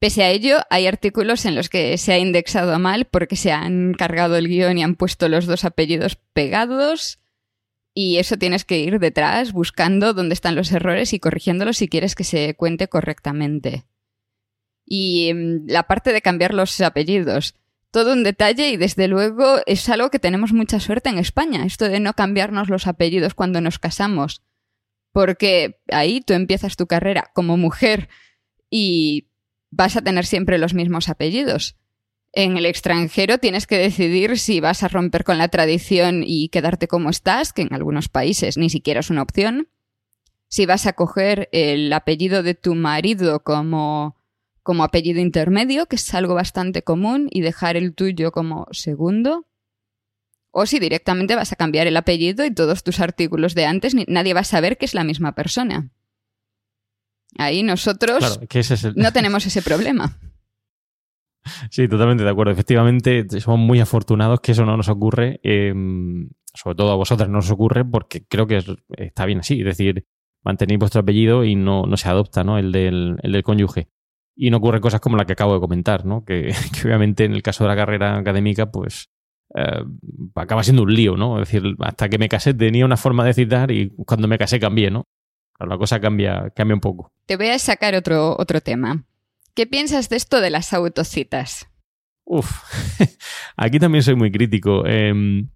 [0.00, 3.92] Pese a ello, hay artículos en los que se ha indexado mal porque se han
[3.94, 7.19] cargado el guion y han puesto los dos apellidos pegados.
[7.92, 12.14] Y eso tienes que ir detrás buscando dónde están los errores y corrigiéndolos si quieres
[12.14, 13.84] que se cuente correctamente.
[14.84, 17.54] Y mm, la parte de cambiar los apellidos
[17.90, 21.88] todo un detalle y desde luego es algo que tenemos mucha suerte en España, esto
[21.88, 24.42] de no cambiarnos los apellidos cuando nos casamos,
[25.12, 28.08] porque ahí tú empiezas tu carrera como mujer
[28.70, 29.28] y
[29.70, 31.76] vas a tener siempre los mismos apellidos.
[32.32, 36.86] En el extranjero tienes que decidir si vas a romper con la tradición y quedarte
[36.86, 39.68] como estás, que en algunos países ni siquiera es una opción,
[40.48, 44.16] si vas a coger el apellido de tu marido como
[44.62, 49.46] como apellido intermedio, que es algo bastante común, y dejar el tuyo como segundo.
[50.50, 54.34] O si directamente vas a cambiar el apellido y todos tus artículos de antes nadie
[54.34, 55.90] va a saber que es la misma persona.
[57.38, 58.40] Ahí nosotros
[58.96, 60.18] no tenemos ese problema.
[61.70, 62.52] Sí, totalmente de acuerdo.
[62.52, 65.40] Efectivamente, somos muy afortunados que eso no nos ocurre.
[65.42, 68.62] Em, sobre todo a vosotras no os ocurre porque creo que
[68.96, 69.60] está bien así.
[69.60, 70.06] Es decir,
[70.42, 72.58] mantenéis vuestro apellido y no, no se adopta ¿no?
[72.58, 73.88] El, del, el del cónyuge.
[74.36, 76.24] Y no ocurren cosas como la que acabo de comentar, ¿no?
[76.26, 76.52] Que,
[76.84, 79.10] obviamente en el caso de la carrera académica, pues
[79.54, 79.84] eh,
[80.34, 81.40] acaba siendo un lío, ¿no?
[81.40, 84.58] Es decir, hasta que me casé tenía una forma de citar y cuando me casé
[84.58, 85.08] cambié, ¿no?
[85.58, 87.12] La cosa cambia, cambia un poco.
[87.26, 89.04] Te voy a sacar otro, otro tema.
[89.54, 91.68] ¿Qué piensas de esto de las autocitas?
[92.24, 92.48] Uf,
[93.56, 94.86] aquí también soy muy crítico.
[94.86, 95.48] Em,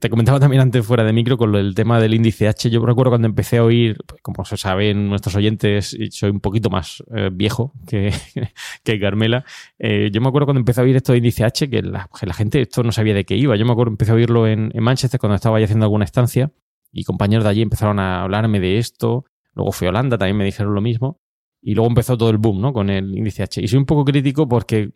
[0.00, 2.68] te comentaba también antes fuera de micro con el tema del índice H.
[2.70, 7.04] Yo recuerdo cuando empecé a oír, como se saben nuestros oyentes, soy un poquito más
[7.14, 9.44] eh, viejo que, Carmela.
[9.78, 12.60] Eh, yo me acuerdo cuando empecé a oír esto de índice H, que la, gente
[12.60, 13.54] esto no sabía de qué iba.
[13.54, 16.50] Yo me acuerdo empecé a oírlo en, en Manchester cuando estaba ahí haciendo alguna estancia
[16.90, 19.26] y compañeros de allí empezaron a hablarme de esto.
[19.54, 21.20] Luego fui a Holanda, también me dijeron lo mismo.
[21.66, 22.72] Y luego empezó todo el boom, ¿no?
[22.72, 23.60] Con el índice H.
[23.60, 24.92] Y soy un poco crítico porque,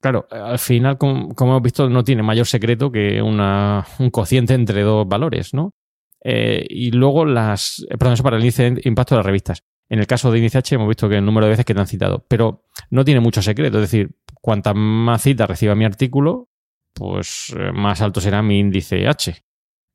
[0.00, 5.08] claro, al final, como, hemos visto, no tiene mayor secreto que un cociente entre dos
[5.08, 5.72] valores, ¿no?
[6.22, 7.84] Eh, y luego las.
[7.90, 9.64] Perdón, eso para el índice de impacto de las revistas.
[9.88, 11.80] En el caso de índice H hemos visto que el número de veces que te
[11.80, 13.78] han citado, pero no tiene mucho secreto.
[13.78, 16.50] Es decir, cuantas más citas reciba mi artículo,
[16.94, 19.42] pues eh, más alto será mi índice H.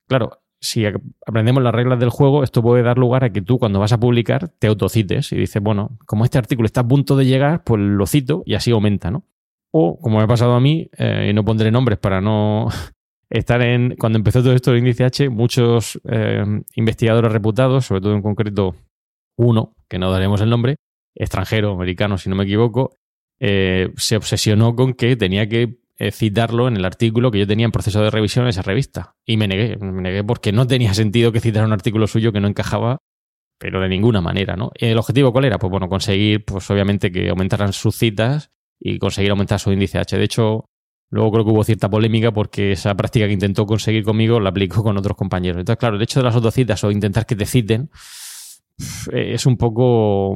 [0.09, 3.79] Claro, si aprendemos las reglas del juego, esto puede dar lugar a que tú cuando
[3.79, 7.25] vas a publicar te autocites y dices, bueno, como este artículo está a punto de
[7.25, 9.23] llegar, pues lo cito y así aumenta, ¿no?
[9.71, 12.67] O, como me ha pasado a mí, eh, y no pondré nombres para no
[13.29, 13.95] estar en...
[13.97, 16.43] Cuando empezó todo esto del índice H, muchos eh,
[16.75, 18.75] investigadores reputados, sobre todo en concreto
[19.37, 20.77] uno, que no daremos el nombre,
[21.13, 22.93] extranjero, americano, si no me equivoco,
[23.39, 27.65] eh, se obsesionó con que tenía que eh, citarlo en el artículo que yo tenía
[27.65, 29.15] en proceso de revisión en esa revista.
[29.25, 32.39] Y me negué, me negué porque no tenía sentido que citara un artículo suyo que
[32.39, 32.99] no encajaba,
[33.57, 34.71] pero de ninguna manera, ¿no?
[34.75, 35.57] ¿El objetivo cuál era?
[35.57, 40.17] Pues bueno, conseguir, pues obviamente que aumentaran sus citas y conseguir aumentar su índice H.
[40.17, 40.65] De hecho,
[41.09, 44.83] luego creo que hubo cierta polémica porque esa práctica que intentó conseguir conmigo la aplicó
[44.83, 45.59] con otros compañeros.
[45.59, 47.89] Entonces, claro, el hecho de las autocitas o intentar que te citen
[49.11, 50.35] es un poco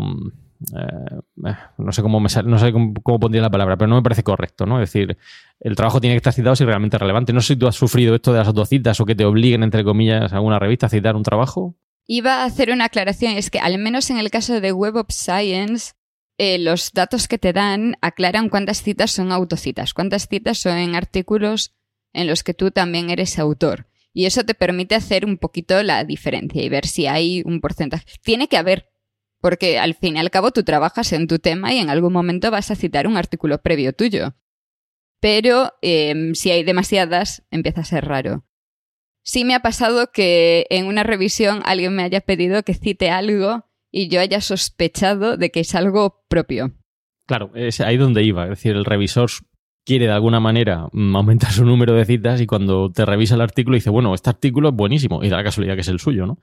[0.75, 4.01] eh, eh, no sé cómo me no sé cómo, pondría la palabra, pero no me
[4.01, 4.81] parece correcto, ¿no?
[4.81, 5.17] Es decir,
[5.59, 7.33] el trabajo tiene que estar citado si realmente relevante.
[7.33, 9.83] No sé si tú has sufrido esto de las autocitas o que te obliguen, entre
[9.83, 11.75] comillas, a alguna revista a citar un trabajo.
[12.07, 15.07] Iba a hacer una aclaración, es que al menos en el caso de Web of
[15.09, 15.93] Science,
[16.37, 20.95] eh, los datos que te dan aclaran cuántas citas son autocitas, cuántas citas son en
[20.95, 21.73] artículos
[22.13, 23.87] en los que tú también eres autor.
[24.13, 28.05] Y eso te permite hacer un poquito la diferencia y ver si hay un porcentaje.
[28.21, 28.90] Tiene que haber
[29.41, 32.51] porque al fin y al cabo tú trabajas en tu tema y en algún momento
[32.51, 34.35] vas a citar un artículo previo tuyo.
[35.19, 38.45] Pero em, si hay demasiadas, empieza a ser raro.
[39.23, 43.65] Sí me ha pasado que en una revisión alguien me haya pedido que cite algo
[43.91, 46.71] y yo haya sospechado de que es algo propio.
[47.27, 48.43] Claro, es ahí donde iba.
[48.43, 49.29] Es decir, el revisor
[49.85, 53.41] quiere de alguna manera mm, aumentar su número de citas y cuando te revisa el
[53.41, 56.25] artículo dice, bueno, este artículo es buenísimo y da la casualidad que es el suyo,
[56.25, 56.39] ¿no?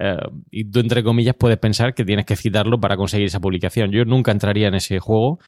[0.00, 0.16] Eh,
[0.50, 3.90] y tú, entre comillas, puedes pensar que tienes que citarlo para conseguir esa publicación.
[3.90, 5.40] Yo nunca entraría en ese juego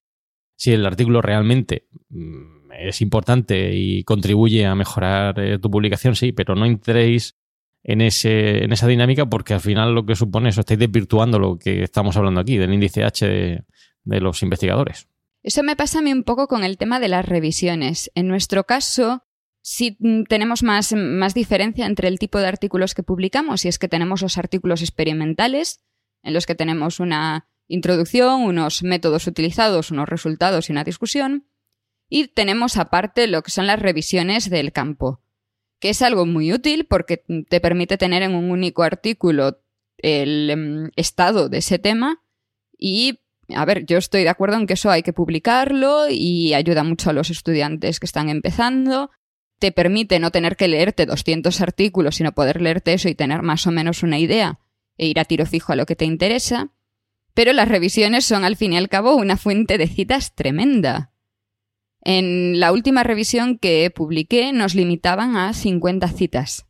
[0.57, 6.33] si el artículo realmente mm, es importante y contribuye a mejorar eh, tu publicación, sí,
[6.33, 7.35] pero no entréis
[7.83, 11.59] en, ese, en esa dinámica porque al final lo que supone eso, estáis desvirtuando lo
[11.59, 13.65] que estamos hablando aquí, del índice H de,
[14.05, 15.09] de los investigadores.
[15.43, 18.11] Eso me pasa a mí un poco con el tema de las revisiones.
[18.15, 19.25] En nuestro caso,
[19.63, 23.79] si mm, tenemos más, más diferencia entre el tipo de artículos que publicamos, y es
[23.79, 25.81] que tenemos los artículos experimentales,
[26.23, 31.47] en los que tenemos una introducción, unos métodos utilizados, unos resultados y una discusión,
[32.09, 35.23] y tenemos aparte lo que son las revisiones del campo,
[35.81, 39.63] que es algo muy útil porque te permite tener en un único artículo
[39.97, 42.23] el em, estado de ese tema
[42.77, 46.85] y a ver, yo estoy de acuerdo en que eso hay que publicarlo y ayuda
[46.85, 49.11] mucho a los estudiantes que están empezando
[49.63, 53.65] te permite no tener que leerte 200 artículos, sino poder leerte eso y tener más
[53.69, 54.59] o menos una idea
[54.99, 56.73] e ir a tiro fijo a lo que te interesa.
[57.33, 61.13] Pero las revisiones son al fin y al cabo una fuente de citas tremenda.
[62.01, 66.67] En la última revisión que publiqué nos limitaban a 50 citas.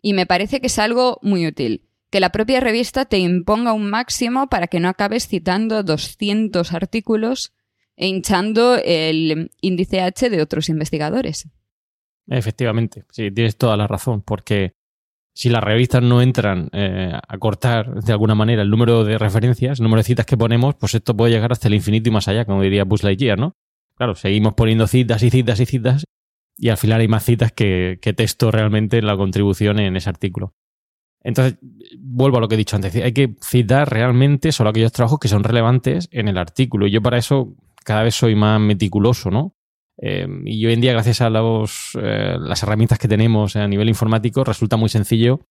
[0.00, 3.90] Y me parece que es algo muy útil, que la propia revista te imponga un
[3.90, 7.52] máximo para que no acabes citando 200 artículos
[7.96, 11.48] e hinchando el índice H de otros investigadores.
[12.28, 14.74] Efectivamente, sí, tienes toda la razón, porque
[15.34, 19.78] si las revistas no entran eh, a cortar de alguna manera el número de referencias,
[19.78, 22.26] el número de citas que ponemos, pues esto puede llegar hasta el infinito y más
[22.26, 23.54] allá, como diría Buzz Lightyear, ¿no?
[23.96, 26.04] Claro, seguimos poniendo citas y citas y citas
[26.56, 30.54] y al final hay más citas que, texto realmente en la contribución en ese artículo.
[31.22, 31.58] Entonces,
[31.98, 35.28] vuelvo a lo que he dicho antes, hay que citar realmente solo aquellos trabajos que
[35.28, 36.86] son relevantes en el artículo.
[36.86, 39.55] Y yo para eso cada vez soy más meticuloso, ¿no?
[39.98, 43.88] Eh, y hoy en día, gracias a los, eh, las herramientas que tenemos a nivel
[43.88, 45.46] informático, resulta muy sencillo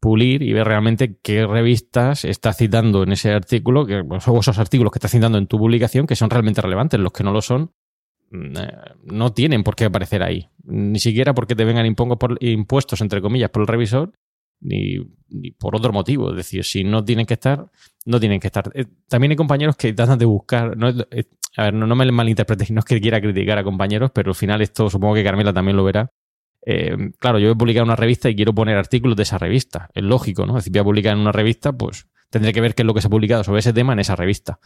[0.00, 4.92] pulir y ver realmente qué revistas está citando en ese artículo, que, o esos artículos
[4.92, 7.00] que está citando en tu publicación, que son realmente relevantes.
[7.00, 7.72] Los que no lo son,
[8.30, 8.72] mm, eh,
[9.04, 10.48] no tienen por qué aparecer ahí.
[10.64, 14.12] Ni siquiera porque te vengan impuestos, entre comillas, por el revisor,
[14.60, 14.98] ni,
[15.58, 16.30] por otro motivo.
[16.30, 17.70] Es decir, si no tienen que estar,
[18.04, 18.70] no tienen que estar.
[19.08, 20.76] también hay compañeros que tratan de buscar.
[20.76, 20.92] No,
[21.56, 24.60] a ver, no, me malinterpretes, no es que quiera criticar a compañeros, pero al final
[24.60, 26.10] esto supongo que Carmela también lo verá.
[26.64, 29.88] Eh, claro, yo voy a publicar una revista y quiero poner artículos de esa revista.
[29.94, 30.60] Es lógico, ¿no?
[30.60, 33.00] Si voy a publicar en una revista, pues tendré que ver qué es lo que
[33.00, 34.58] se ha publicado sobre ese tema en esa revista.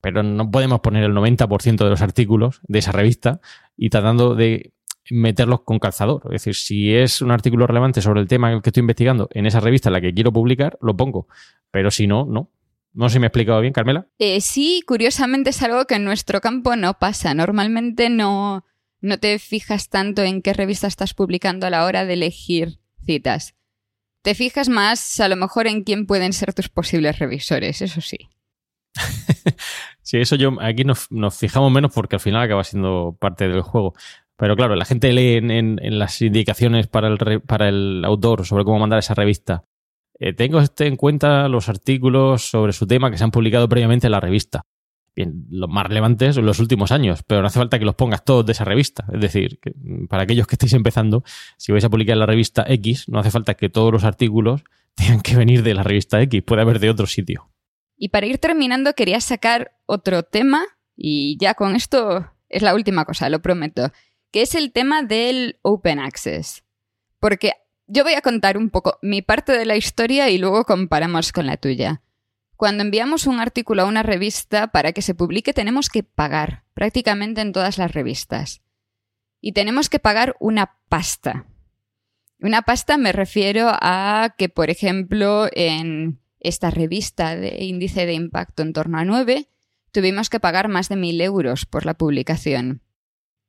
[0.00, 3.40] Pero no podemos poner el 90% de los artículos de esa revista
[3.76, 4.74] y tratando de
[5.10, 6.22] meterlos con calzador.
[6.26, 9.60] Es decir, si es un artículo relevante sobre el tema que estoy investigando en esa
[9.60, 11.26] revista en la que quiero publicar, lo pongo.
[11.70, 12.50] Pero si no, no.
[12.92, 14.06] No sé si me he explicado bien, Carmela.
[14.18, 17.34] Eh, sí, curiosamente es algo que en nuestro campo no pasa.
[17.34, 18.64] Normalmente no,
[19.00, 23.54] no te fijas tanto en qué revista estás publicando a la hora de elegir citas.
[24.22, 28.28] Te fijas más a lo mejor en quién pueden ser tus posibles revisores, eso sí.
[30.02, 33.94] sí, eso yo aquí nos, fijamos menos porque al final acaba siendo parte del juego.
[34.36, 38.78] Pero claro, la gente lee en, las indicaciones para el, para el autor sobre cómo
[38.78, 39.64] mandar esa revista
[40.18, 44.06] eh, tengo este en cuenta los artículos sobre su tema que se han publicado previamente
[44.08, 44.62] en la revista.
[45.14, 48.24] Bien, los más relevantes en los últimos años, pero no hace falta que los pongas
[48.24, 49.04] todos de esa revista.
[49.12, 51.24] Es decir, que mm, para aquellos que estéis empezando,
[51.56, 54.62] si vais a publicar en la revista X, no hace falta que todos los artículos
[54.94, 57.50] tengan que venir de la revista X, puede haber de otro sitio.
[57.96, 60.62] Y para ir terminando, quería sacar otro tema,
[60.96, 63.92] y ya con esto es la última cosa, lo prometo,
[64.30, 66.64] que es el tema del Open Access.
[67.18, 67.52] Porque
[67.88, 71.46] yo voy a contar un poco mi parte de la historia y luego comparamos con
[71.46, 72.02] la tuya.
[72.56, 77.40] Cuando enviamos un artículo a una revista para que se publique tenemos que pagar, prácticamente
[77.40, 78.62] en todas las revistas.
[79.40, 81.46] Y tenemos que pagar una pasta.
[82.40, 88.62] Una pasta me refiero a que, por ejemplo, en esta revista de índice de impacto
[88.62, 89.48] en torno a 9,
[89.92, 92.82] tuvimos que pagar más de mil euros por la publicación.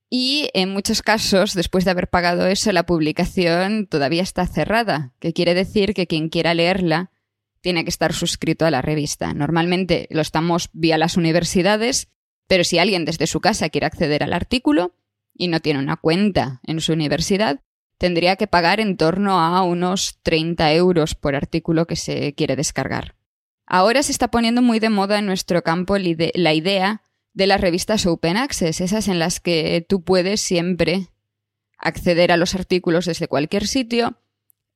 [0.10, 5.34] Y en muchos casos, después de haber pagado eso, la publicación todavía está cerrada, que
[5.34, 7.12] quiere decir que quien quiera leerla
[7.62, 9.34] tiene que estar suscrito a la revista.
[9.34, 12.08] Normalmente lo estamos vía las universidades,
[12.48, 14.95] pero si alguien desde su casa quiere acceder al artículo
[15.36, 17.62] y no tiene una cuenta en su universidad,
[18.00, 23.15] tendría que pagar en torno a unos 30 euros por artículo que se quiere descargar.
[23.67, 28.06] Ahora se está poniendo muy de moda en nuestro campo la idea de las revistas
[28.06, 31.08] Open Access, esas en las que tú puedes siempre
[31.78, 34.20] acceder a los artículos desde cualquier sitio.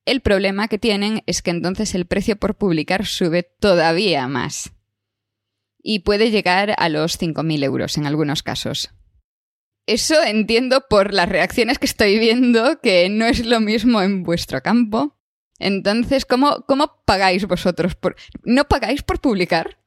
[0.06, 4.74] El problema que tienen es que entonces el precio por publicar sube todavía más.
[5.82, 8.92] Y puede llegar a los 5.000 euros en algunos casos.
[9.86, 14.62] Eso entiendo por las reacciones que estoy viendo, que no es lo mismo en vuestro
[14.62, 15.18] campo.
[15.60, 17.96] Entonces, ¿cómo, cómo pagáis vosotros?
[17.96, 18.16] Por...
[18.44, 19.78] ¿No pagáis por publicar?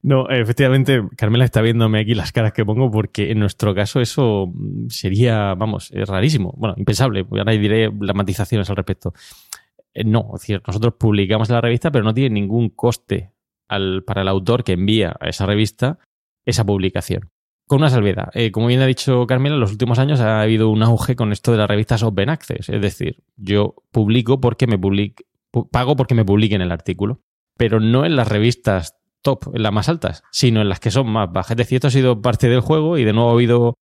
[0.00, 4.52] No, efectivamente, Carmela está viéndome aquí las caras que pongo porque en nuestro caso eso
[4.88, 6.54] sería, vamos, es rarísimo.
[6.56, 7.26] Bueno, impensable.
[7.30, 9.12] Ahora diré las matizaciones al respecto.
[9.92, 13.32] Eh, no, es decir, nosotros publicamos en la revista, pero no tiene ningún coste
[14.06, 15.98] para el autor que envía a esa revista
[16.46, 17.30] esa publicación.
[17.66, 18.30] Con una salvedad.
[18.32, 21.32] Eh, como bien ha dicho Carmela, en los últimos años ha habido un auge con
[21.32, 22.70] esto de las revistas Open Access.
[22.70, 25.26] Es decir, yo publico porque me public,
[25.70, 27.20] pago porque me publiquen el artículo.
[27.58, 31.08] Pero no en las revistas top, en las más altas, sino en las que son
[31.08, 31.52] más bajas.
[31.52, 33.74] Es decir, esto ha sido parte del juego y de nuevo ha habido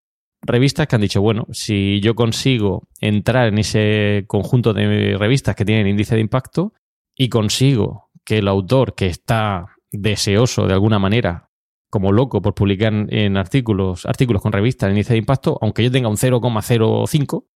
[0.43, 5.65] revistas que han dicho, bueno, si yo consigo entrar en ese conjunto de revistas que
[5.65, 6.73] tienen índice de impacto
[7.17, 11.51] y consigo que el autor que está deseoso de alguna manera,
[11.91, 15.91] como loco por publicar en artículos, artículos con revistas en índice de impacto, aunque yo
[15.91, 17.47] tenga un 0,05,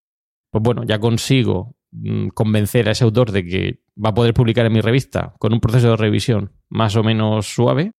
[0.50, 4.66] pues bueno, ya consigo mm, convencer a ese autor de que va a poder publicar
[4.66, 7.92] en mi revista con un proceso de revisión más o menos suave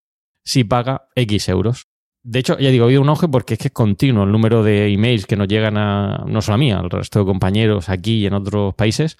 [0.44, 1.88] si paga X euros.
[2.24, 4.64] De hecho, ya digo, ha habido un auge porque es que es continuo el número
[4.64, 8.20] de emails que nos llegan a, no solo a mí, al resto de compañeros aquí
[8.20, 9.18] y en otros países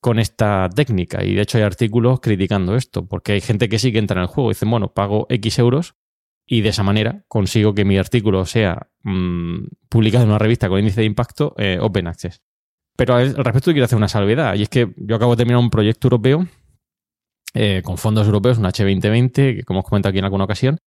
[0.00, 1.24] con esta técnica.
[1.24, 4.22] Y de hecho hay artículos criticando esto, porque hay gente que sí que entra en
[4.22, 5.94] el juego y dicen, bueno, pago X euros
[6.44, 10.80] y de esa manera consigo que mi artículo sea mm, publicado en una revista con
[10.80, 12.42] índice de impacto eh, Open Access.
[12.96, 15.70] Pero al respecto quiero hacer una salvedad, y es que yo acabo de terminar un
[15.70, 16.46] proyecto europeo
[17.54, 20.78] eh, con fondos europeos, un H2020, que como os comento aquí en alguna ocasión,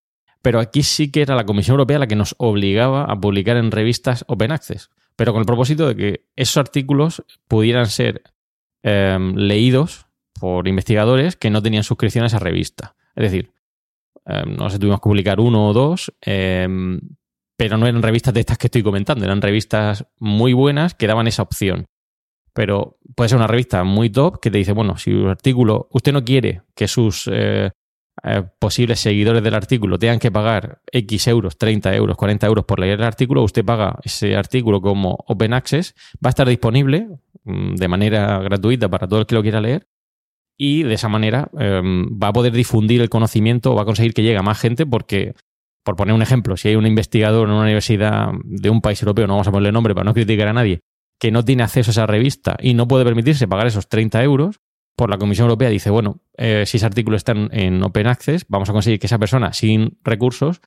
[0.44, 3.70] pero aquí sí que era la Comisión Europea la que nos obligaba a publicar en
[3.70, 8.22] revistas Open Access, pero con el propósito de que esos artículos pudieran ser
[8.82, 10.06] em, leídos
[10.38, 12.94] por investigadores que no tenían suscripción a esa revista.
[13.16, 13.52] Es decir,
[14.26, 17.00] em, no sé, tuvimos que publicar uno o dos, em,
[17.56, 21.26] pero no eran revistas de estas que estoy comentando, eran revistas muy buenas que daban
[21.26, 21.86] esa opción.
[22.54, 26.12] Pero puede ser una revista muy top que te dice, bueno, si un artículo, usted
[26.12, 27.70] no quiere que sus eh,
[28.22, 32.78] eh, posibles seguidores del artículo tengan que pagar X euros, 30 euros, 40 euros por
[32.78, 35.94] leer el artículo, usted paga ese artículo como Open Access,
[36.24, 37.08] va a estar disponible
[37.42, 39.88] mm, de manera gratuita para todo el que lo quiera leer
[40.56, 44.22] y de esa manera em, va a poder difundir el conocimiento, va a conseguir que
[44.22, 45.34] llegue a más gente porque,
[45.82, 49.26] por poner un ejemplo, si hay un investigador en una universidad de un país europeo,
[49.26, 50.80] no vamos a ponerle nombre para no criticar a nadie,
[51.24, 54.60] que no tiene acceso a esa revista y no puede permitirse pagar esos 30 euros,
[54.94, 58.68] por la Comisión Europea dice, bueno, eh, si ese artículo está en, Open Access, vamos
[58.68, 60.60] a conseguir que esa persona sin recursos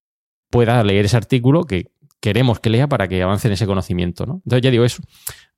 [0.50, 4.26] pueda leer ese artículo que queremos que lea para que avance en ese conocimiento.
[4.26, 4.42] ¿no?
[4.46, 5.04] Entonces ya digo eso.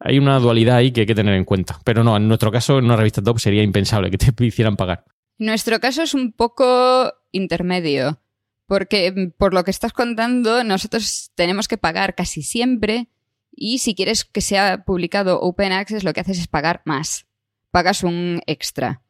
[0.01, 1.79] Hay una dualidad ahí que hay que tener en cuenta.
[1.85, 5.05] Pero no, en nuestro caso, en una revista top sería impensable que te hicieran pagar.
[5.37, 8.19] Nuestro caso es un poco intermedio.
[8.65, 13.07] Porque mm, por lo que estás contando, nosotros tenemos que pagar casi siempre.
[13.51, 17.29] Y si quieres que sea publicado Open Access, lo que haces es pagar más
[17.71, 19.01] pagas un extra.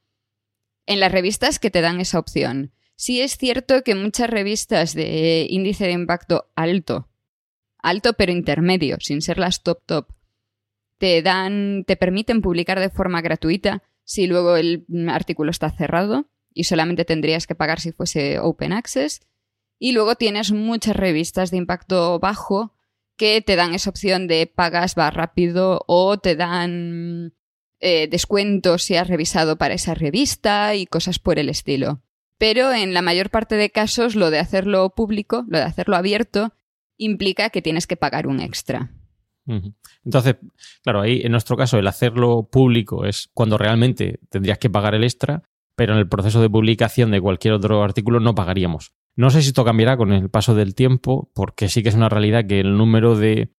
[0.85, 2.73] En las revistas que te dan esa opción.
[2.95, 7.07] Sí es cierto que muchas revistas de índice de impacto alto,
[7.77, 10.07] alto pero intermedio, sin ser las top top,
[10.97, 16.65] te dan, te permiten publicar de forma gratuita si luego el artículo está cerrado y
[16.65, 19.21] solamente tendrías que pagar si fuese open access.
[19.77, 22.73] Y luego tienes muchas revistas de impacto bajo
[23.19, 27.33] que te dan esa opción de pagas va rápido o te dan
[27.81, 32.01] eh, descuentos si has revisado para esa revista y cosas por el estilo.
[32.37, 36.53] Pero en la mayor parte de casos lo de hacerlo público, lo de hacerlo abierto,
[36.97, 38.93] implica que tienes que pagar un extra.
[40.05, 40.35] Entonces,
[40.83, 45.03] claro, ahí en nuestro caso el hacerlo público es cuando realmente tendrías que pagar el
[45.03, 45.43] extra,
[45.75, 48.93] pero en el proceso de publicación de cualquier otro artículo no pagaríamos.
[49.19, 52.07] No sé si esto cambiará con el paso del tiempo, porque sí que es una
[52.07, 53.49] realidad que el número de...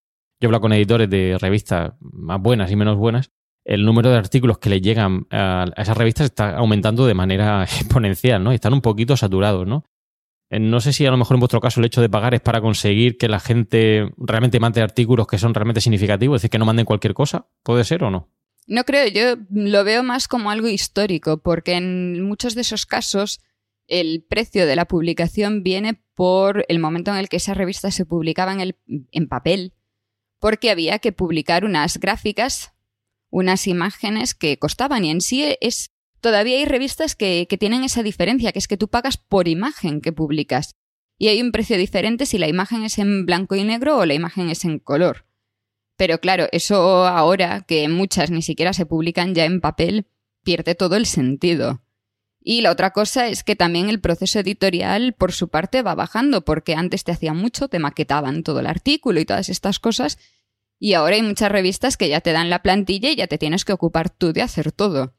[0.41, 3.31] Yo hablo con editores de revistas más buenas y menos buenas,
[3.67, 8.43] el número de artículos que le llegan a, esas revistas está aumentando de manera exponencial,
[8.43, 8.53] ¿no?
[8.53, 9.85] están un poquito saturados, ¿no?
[10.49, 12.41] Eh, no sé si a lo mejor en vuestro caso el hecho de pagar es
[12.41, 16.59] para conseguir que la gente realmente mande artículos que son realmente significativos, es decir, que
[16.59, 17.49] no manden cualquier cosa.
[17.63, 18.31] ¿Puede ser o no?
[18.67, 23.41] No creo, yo lo veo más como algo histórico, porque en muchos de esos casos
[23.91, 28.07] el precio de la publicación viene por el momento en el que esas revistas se
[28.07, 29.75] publicaban en, papel,
[30.39, 32.73] porque había que publicar unas gráficas
[33.31, 38.53] unas imágenes que costaban y en sí es todavía hay revistas que, tienen esa diferencia,
[38.53, 40.75] que es que tú pagas por imagen que publicas
[41.17, 44.15] y hay un precio diferente si la imagen es en blanco y negro o la
[44.15, 45.27] imagen es en color.
[45.97, 50.07] Pero claro, eso ahora que muchas ni siquiera se publican ya en papel,
[50.43, 51.83] pierde todo el sentido.
[52.43, 56.45] Y la otra cosa es que también el proceso editorial por su parte va bajando,
[56.45, 60.19] porque antes te hacían mucho, te maquetaban todo el artículo y todas estas cosas,
[60.79, 63.67] y ahora hay muchas revistas que ya te dan la plantilla y ya te tienes
[63.67, 65.15] que ocupar tú de hacer todo.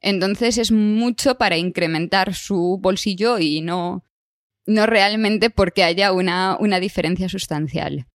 [0.00, 4.04] Entonces es mucho para incrementar su bolsillo y no,
[4.66, 8.06] no realmente porque haya una, una diferencia sustancial.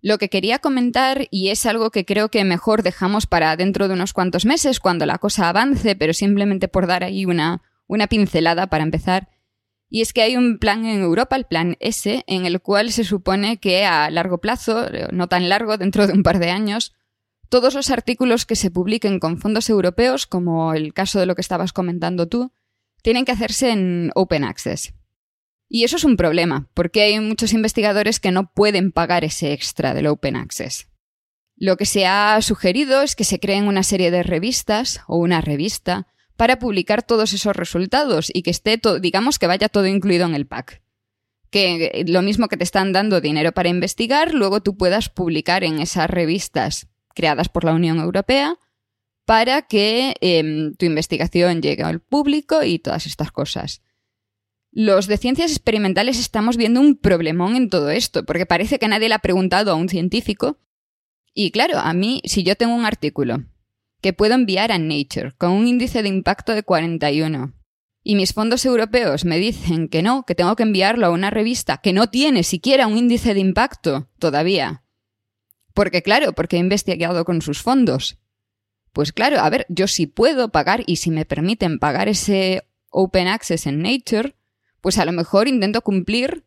[0.00, 3.94] Lo que quería comentar, y es algo que creo que mejor dejamos para dentro de
[3.94, 8.68] unos cuantos meses, cuando la cosa avance, pero simplemente por dar ahí una, una pincelada
[8.68, 9.28] para empezar,
[9.90, 13.04] y es que hay un plan en Europa, el plan S, en el cual se
[13.04, 16.94] supone que a largo plazo, no tan largo, dentro de un par de años,
[17.48, 21.40] todos los artículos que se publiquen con fondos europeos, como el caso de lo que
[21.40, 22.52] estabas comentando tú,
[23.02, 24.92] tienen que hacerse en Open Access.
[25.70, 29.94] Y eso es un problema, porque hay muchos investigadores que no pueden pagar ese extra
[29.94, 30.88] del Open Access.
[31.56, 35.40] Lo que se ha sugerido es que se creen una serie de revistas o una
[35.40, 36.06] revista
[36.38, 40.36] para publicar todos esos resultados y que esté, todo, digamos, que vaya todo incluido en
[40.36, 40.80] el pack.
[41.50, 45.80] Que lo mismo que te están dando dinero para investigar, luego tú puedas publicar en
[45.80, 48.56] esas revistas creadas por la Unión Europea
[49.24, 53.82] para que em, tu investigación llegue al público y todas estas cosas.
[54.70, 59.08] Los de ciencias experimentales estamos viendo un problemón en todo esto, porque parece que nadie
[59.08, 60.60] le ha preguntado a un científico.
[61.34, 63.42] Y claro, a mí, si yo tengo un artículo
[64.00, 67.54] que puedo enviar a Nature con un índice de impacto de 41.
[68.02, 71.78] Y mis fondos europeos me dicen que no, que tengo que enviarlo a una revista
[71.78, 74.84] que no tiene siquiera un índice de impacto todavía.
[75.74, 78.18] Porque claro, porque he investigado con sus fondos.
[78.92, 83.28] Pues claro, a ver, yo sí puedo pagar y si me permiten pagar ese Open
[83.28, 84.34] Access en Nature,
[84.80, 86.44] pues a lo mejor intento cumplir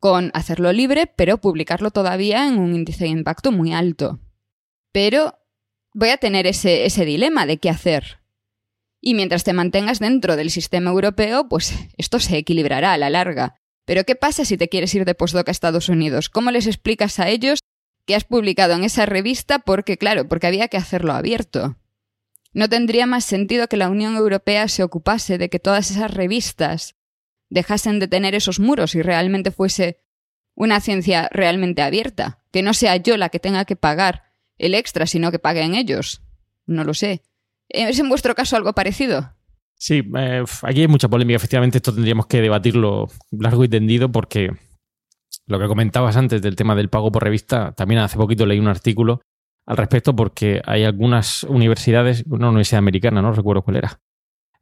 [0.00, 4.20] con hacerlo libre, pero publicarlo todavía en un índice de impacto muy alto.
[4.92, 5.37] Pero
[5.98, 8.20] voy a tener ese, ese dilema de qué hacer.
[9.00, 13.56] Y mientras te mantengas dentro del sistema europeo, pues esto se equilibrará a la larga.
[13.84, 16.28] Pero ¿qué pasa si te quieres ir de postdoc a Estados Unidos?
[16.28, 17.58] ¿Cómo les explicas a ellos
[18.06, 21.76] que has publicado en esa revista porque, claro, porque había que hacerlo abierto?
[22.52, 26.94] ¿No tendría más sentido que la Unión Europea se ocupase de que todas esas revistas
[27.50, 30.00] dejasen de tener esos muros y realmente fuese
[30.54, 32.38] una ciencia realmente abierta?
[32.52, 34.27] Que no sea yo la que tenga que pagar
[34.58, 36.22] el extra, sino que paguen ellos.
[36.66, 37.22] No lo sé.
[37.68, 39.32] ¿Es en vuestro caso algo parecido?
[39.74, 41.36] Sí, eh, aquí hay mucha polémica.
[41.36, 44.50] Efectivamente, esto tendríamos que debatirlo largo y tendido porque
[45.46, 48.68] lo que comentabas antes del tema del pago por revista, también hace poquito leí un
[48.68, 49.20] artículo
[49.66, 54.00] al respecto porque hay algunas universidades, una universidad americana, no recuerdo cuál era,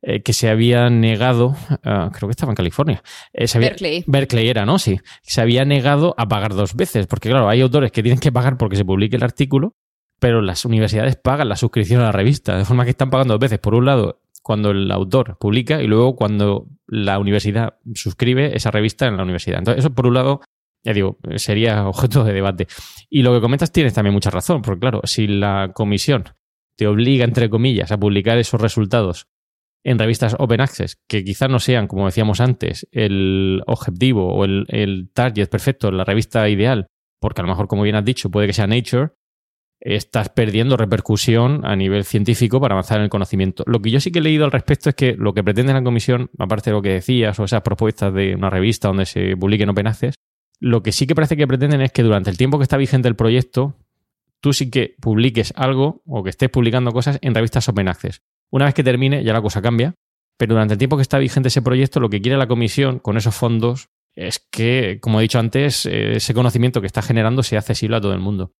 [0.02, 4.04] eh, que se había negado, ah, creo que estaba en California, eh, Berkeley.
[4.06, 4.78] Berkeley era, ¿no?
[4.78, 8.32] Sí, se había negado a pagar dos veces, porque claro, hay autores que tienen que
[8.32, 9.74] pagar porque se publique el artículo,
[10.18, 13.40] pero las universidades pagan la suscripción a la revista, de forma que están pagando dos
[13.40, 13.58] veces.
[13.58, 19.06] Por un lado, cuando el autor publica y luego cuando la universidad suscribe esa revista
[19.06, 19.58] en la universidad.
[19.58, 20.40] Entonces, eso por un lado,
[20.84, 22.68] ya digo, sería objeto de debate.
[23.10, 26.24] Y lo que comentas tienes también mucha razón, porque claro, si la comisión
[26.76, 29.26] te obliga, entre comillas, a publicar esos resultados
[29.82, 35.10] en revistas open access, que quizás no sean, como decíamos antes, el objetivo o el,
[35.14, 36.88] target perfecto, la revista ideal,
[37.20, 39.10] porque a lo mejor, como bien has dicho, puede que sea Nature,
[39.80, 43.62] estás perdiendo repercusión a nivel científico para avanzar en el conocimiento.
[43.66, 45.82] Lo que yo sí que he leído al respecto es que lo que pretende la
[45.82, 49.68] comisión, aparte de lo que decías o esas propuestas de una revista donde se publiquen
[49.68, 50.14] open access,
[50.58, 53.08] lo que sí que parece que pretenden es que durante el tiempo que está vigente
[53.08, 53.76] el proyecto,
[54.40, 58.22] tú sí que publiques algo o que estés publicando cosas en revistas open access.
[58.50, 59.94] Una vez que termine, ya la cosa cambia.
[60.38, 63.16] Pero durante el tiempo que está vigente ese proyecto, lo que quiere la comisión con
[63.16, 67.60] esos fondos es que, como he dicho antes, eh, ese conocimiento que está generando sea
[67.60, 68.52] accesible a todo el mundo.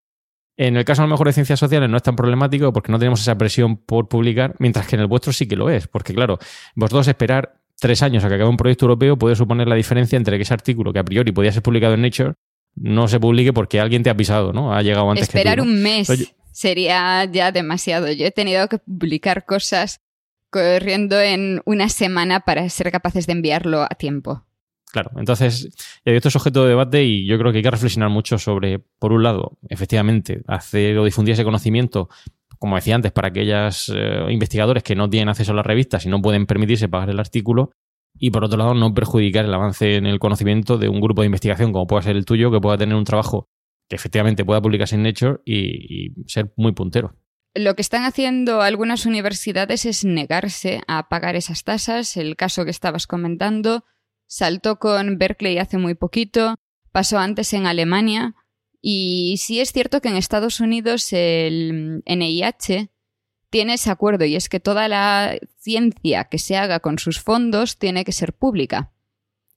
[0.56, 2.98] En el caso a lo mejor de ciencias sociales no es tan problemático porque no
[2.98, 5.86] tenemos esa presión por publicar, mientras que en el vuestro sí que lo es.
[5.86, 6.38] Porque claro,
[6.74, 10.36] vosotros esperar tres años a que acabe un proyecto europeo puede suponer la diferencia entre
[10.36, 12.34] que ese artículo que a priori podía ser publicado en Nature
[12.74, 14.74] no se publique porque alguien te ha pisado, ¿no?
[14.74, 16.08] Ha llegado antes Esperar que tú, un mes
[16.52, 18.10] sería ya demasiado.
[18.12, 20.00] Yo he tenido que publicar cosas
[20.50, 24.44] corriendo en una semana para ser capaces de enviarlo a tiempo.
[24.96, 25.68] Claro, entonces,
[26.06, 29.12] esto es objeto de debate y yo creo que hay que reflexionar mucho sobre, por
[29.12, 32.08] un lado, efectivamente, hacer o difundir ese conocimiento,
[32.58, 36.08] como decía antes, para aquellos eh, investigadores que no tienen acceso a las revistas y
[36.08, 37.72] no pueden permitirse pagar el artículo,
[38.18, 41.26] y por otro lado, no perjudicar el avance en el conocimiento de un grupo de
[41.26, 43.50] investigación como pueda ser el tuyo, que pueda tener un trabajo
[43.90, 47.14] que efectivamente pueda publicarse en Nature y, ser muy puntero.
[47.54, 52.16] Lo que están haciendo algunas universidades es negarse a pagar esas tasas.
[52.16, 53.84] El caso que estabas comentando
[54.26, 56.56] saltó con Berkeley hace muy poquito,
[56.92, 58.34] pasó antes en Alemania.
[58.80, 62.90] Y sí es cierto que en Estados Unidos el NIH
[63.50, 67.78] tiene ese acuerdo y es que toda la ciencia que se haga con sus fondos
[67.78, 68.92] tiene que ser pública.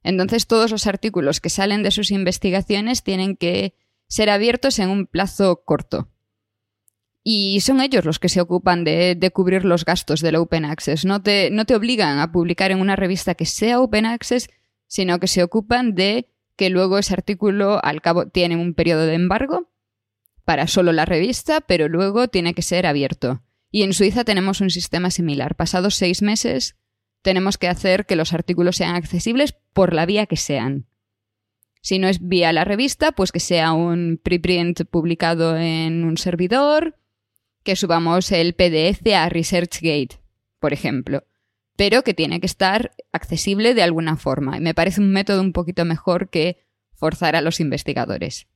[0.04, 3.76] Entonces todos los artículos que salen de sus investigaciones tienen que
[4.08, 6.10] ser abiertos en un plazo corto.
[7.24, 11.06] Y son ellos los que se ocupan de, cubrir los gastos del Open Access.
[11.06, 14.50] No te, no te obligan a publicar en una revista que sea Open Access,
[14.90, 16.28] sino que se ocupan de
[16.58, 19.70] que luego ese artículo al cabo tiene un periodo de embargo
[20.44, 23.42] para solo la revista, pero luego tiene que ser abierto.
[23.72, 25.56] Y en Suiza tenemos un sistema similar.
[25.56, 26.76] Pasados seis meses
[27.22, 30.88] tenemos que hacer que los artículos sean accesibles por la vía que sean.
[31.82, 36.98] Si no es vía la revista, pues que sea un preprint publicado en un servidor,
[37.64, 40.20] que subamos el PDF a ResearchGate,
[40.60, 41.24] por ejemplo,
[41.80, 44.58] pero que tiene que estar accesible de alguna forma.
[44.58, 46.58] Y me parece un método un poquito mejor que
[46.94, 48.48] forzar a los investigadores.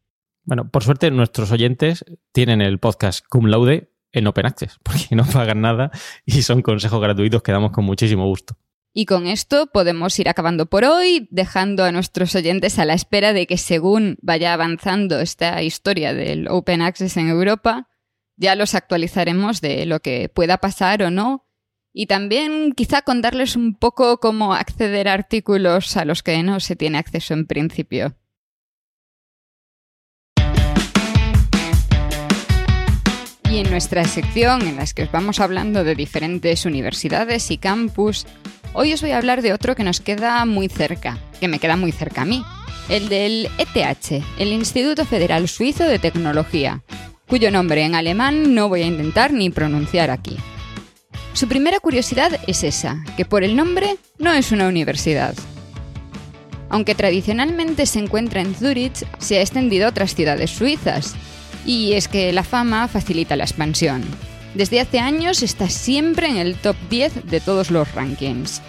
[0.43, 2.03] Bueno, por suerte nuestros oyentes
[2.33, 5.89] tienen el podcast Cum Laude en Open Access, porque no pagan nada
[6.25, 8.57] y son consejos gratuitos que damos con muchísimo gusto.
[8.91, 13.31] Y con esto podemos ir acabando por hoy, dejando a nuestros oyentes a la espera
[13.31, 17.87] de que según vaya avanzando esta historia del Open Access en Europa,
[18.35, 21.47] ya los actualizaremos de lo que pueda pasar o no.
[21.93, 26.75] Y también quizá contarles un poco cómo acceder a artículos a los que no se
[26.75, 28.15] tiene acceso en principio.
[33.49, 38.25] Y en nuestra sección en la que os vamos hablando de diferentes universidades y campus,
[38.75, 41.77] Hoy os voy a hablar de otro que nos queda muy cerca, que me queda
[41.77, 42.43] muy cerca a mí,
[42.89, 46.81] el del ETH, el Instituto Federal Suizo de Tecnología,
[47.27, 50.37] cuyo nombre en alemán no voy a intentar ni pronunciar aquí.
[51.33, 55.33] Su primera curiosidad es esa, que por el nombre no es una universidad.
[56.69, 61.15] Aunque tradicionalmente se encuentra en Zurich, se ha extendido a otras ciudades suizas,
[61.65, 64.03] y es que la fama facilita la expansión.
[64.53, 68.61] Desde hace años está siempre en el top 10 de todos los rankings.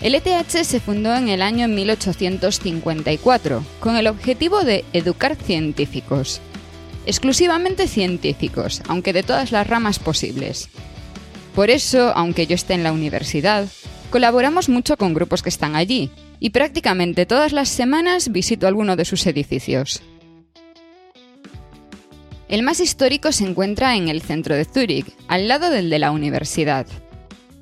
[0.00, 6.40] El ETH se fundó en el año 1854 con el objetivo de educar científicos,
[7.06, 10.68] exclusivamente científicos, aunque de todas las ramas posibles.
[11.54, 13.68] Por eso, aunque yo esté en la universidad,
[14.10, 19.04] colaboramos mucho con grupos que están allí, y prácticamente todas las semanas visito alguno de
[19.04, 20.02] sus edificios.
[22.48, 26.10] El más histórico se encuentra en el centro de Zúrich, al lado del de la
[26.10, 26.86] universidad.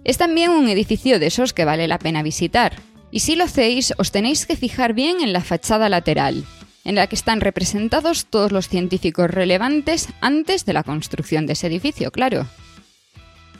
[0.05, 2.75] Es también un edificio de esos que vale la pena visitar,
[3.11, 6.45] y si lo hacéis os tenéis que fijar bien en la fachada lateral,
[6.85, 11.67] en la que están representados todos los científicos relevantes antes de la construcción de ese
[11.67, 12.47] edificio, claro.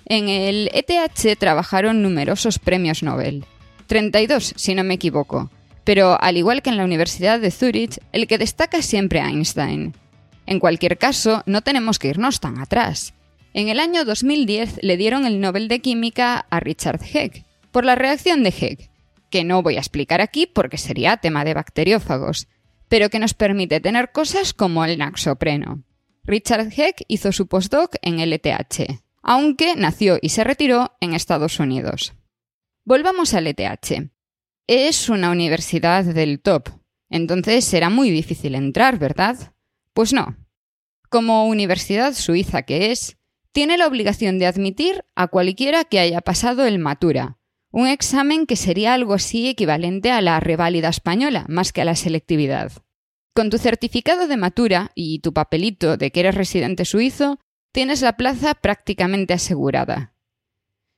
[0.07, 3.47] En el ETH trabajaron numerosos premios Nobel,
[3.87, 5.51] 32 si no me equivoco,
[5.85, 9.95] pero al igual que en la Universidad de Zurich, el que destaca es siempre Einstein.
[10.47, 13.15] En cualquier caso, no tenemos que irnos tan atrás.
[13.55, 17.95] En el año 2010 le dieron el Nobel de Química a Richard Heck, por la
[17.95, 18.91] reacción de Heck,
[19.31, 22.47] que no voy a explicar aquí porque sería tema de bacteriófagos,
[22.95, 25.83] pero que nos permite tener cosas como el naxopreno.
[26.23, 31.59] Richard Heck hizo su postdoc en el ETH, aunque nació y se retiró en Estados
[31.59, 32.15] Unidos.
[32.85, 34.13] Volvamos al ETH.
[34.69, 36.69] Es una universidad del top,
[37.11, 39.53] entonces será muy difícil entrar, ¿verdad?
[39.93, 40.37] Pues no.
[41.09, 43.17] Como universidad suiza que es,
[43.51, 47.39] tiene la obligación de admitir a cualquiera que haya pasado el Matura,
[47.73, 51.97] un examen que sería algo así equivalente a la reválida española, más que a la
[51.97, 52.84] selectividad.
[53.35, 57.41] Con tu certificado de Matura y tu papelito de que eres residente suizo,
[57.73, 60.15] tienes la plaza prácticamente asegurada.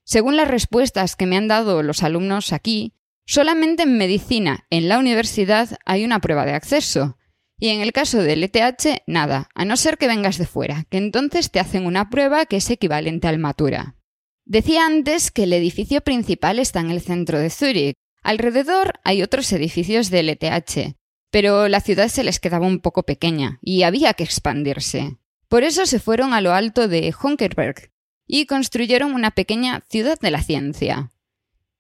[0.05, 2.93] Según las respuestas que me han dado los alumnos aquí,
[3.25, 7.17] solamente en medicina en la universidad hay una prueba de acceso,
[7.59, 10.99] y en el caso del ETH, nada, a no ser que vengas de fuera, que
[10.99, 13.97] entonces te hacen una prueba que es equivalente al Matura.
[14.45, 17.95] Decía antes que el edificio principal está en el centro de Zúrich.
[18.23, 20.97] Alrededor hay otros edificios del ETH,
[21.31, 25.17] pero la ciudad se les quedaba un poco pequeña y había que expandirse.
[25.49, 27.91] Por eso se fueron a lo alto de Honkerberg
[28.27, 31.11] y construyeron una pequeña ciudad de la ciencia.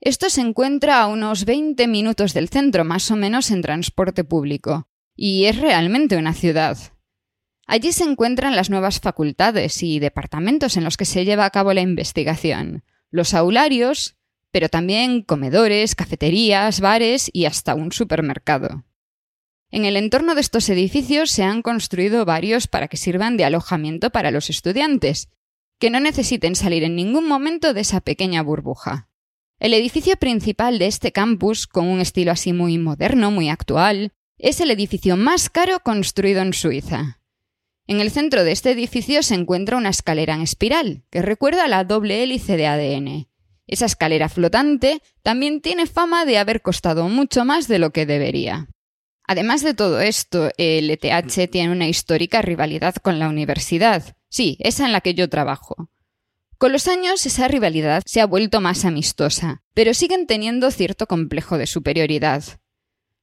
[0.01, 4.89] Esto se encuentra a unos 20 minutos del centro, más o menos en transporte público,
[5.17, 6.79] y es realmente una ciudad.
[7.67, 11.73] Allí se encuentran las nuevas facultades y departamentos en los que se lleva a cabo
[11.73, 14.17] la investigación, los aularios,
[14.53, 18.85] pero también comedores, cafeterías, bares y hasta un supermercado.
[19.77, 24.09] En el entorno de estos edificios se han construido varios para que sirvan de alojamiento
[24.09, 25.29] para los estudiantes,
[25.79, 29.11] que no necesiten salir en ningún momento de esa pequeña burbuja.
[29.61, 34.63] El edificio principal de este campus, con un estilo así muy moderno, muy actual, es
[34.63, 37.21] el edificio más caro construido en Suiza.
[37.87, 41.69] En el centro de este edificio se encuentra una escalera en espiral, que recuerda a
[41.69, 43.29] la doble hélice de ADN.
[43.67, 48.71] Esa escalera flotante también tiene fama de haber costado mucho más de lo que debería.
[49.27, 54.17] Además de todo esto, el ETH tiene una histórica rivalidad con la universidad.
[54.29, 55.91] Sí, esa en la que yo trabajo.
[56.59, 61.59] Con los años esa rivalidad se ha vuelto más amistosa, pero siguen teniendo cierto complejo
[61.59, 62.45] de superioridad.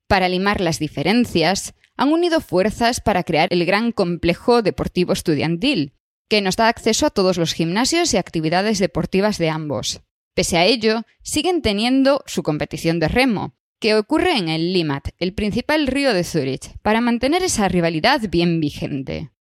[0.08, 5.94] Para limar las diferencias, han unido fuerzas para crear el gran complejo deportivo estudiantil,
[6.28, 10.02] que nos da acceso a todos los gimnasios y actividades deportivas de ambos.
[10.36, 15.34] Pese a ello, siguen teniendo su competición de remo, que ocurre en el Limat, el
[15.34, 19.34] principal río de Zurich, para mantener esa rivalidad bien vigente.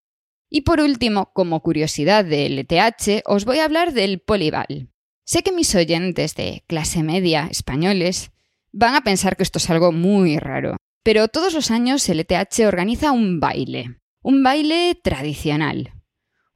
[0.50, 4.90] Y por último, como curiosidad del ETH, os voy a hablar del Polibal.
[5.24, 8.32] Sé que mis oyentes de clase media españoles
[8.72, 12.66] van a pensar que esto es algo muy raro, pero todos los años el ETH
[12.66, 15.92] organiza un baile, un baile tradicional.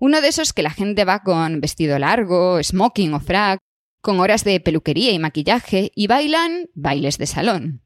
[0.00, 3.60] Uno de esos que la gente va con vestido largo, smoking o frac,
[4.06, 7.82] con horas de peluquería y maquillaje, y bailan bailes de salón.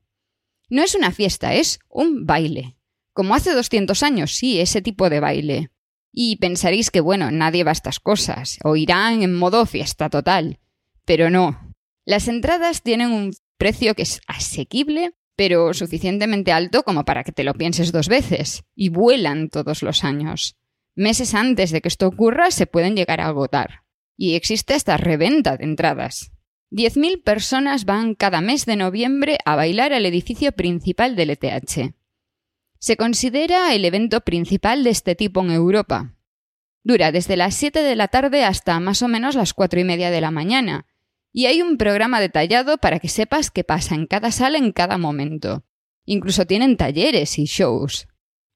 [0.69, 2.77] No es una fiesta, es un baile.
[3.15, 5.71] Como hace 200 años, sí, ese tipo de baile.
[6.13, 10.61] Y pensaréis que, bueno, nadie va a estas cosas, o irán en modo fiesta total.
[11.07, 11.73] Pero no.
[12.05, 17.45] Las entradas tienen un precio que es asequible, pero suficientemente alto como para que te
[17.45, 20.55] lo pienses dos veces, y vuelan todos los años.
[20.95, 23.85] Meses antes de que esto ocurra se pueden llegar a agotar.
[24.23, 26.31] Y existe esta reventa de entradas.
[26.73, 31.95] 10.000 personas van cada mes de noviembre a bailar al edificio principal del ETH.
[32.79, 36.17] Se considera el evento principal de este tipo en Europa.
[36.85, 40.11] Dura desde las 7 de la tarde hasta más o menos las 4 y media
[40.11, 40.85] de la mañana,
[41.33, 44.99] y hay un programa detallado para que sepas qué pasa en cada sala en cada
[44.99, 45.65] momento.
[46.05, 48.07] Incluso tienen talleres y shows.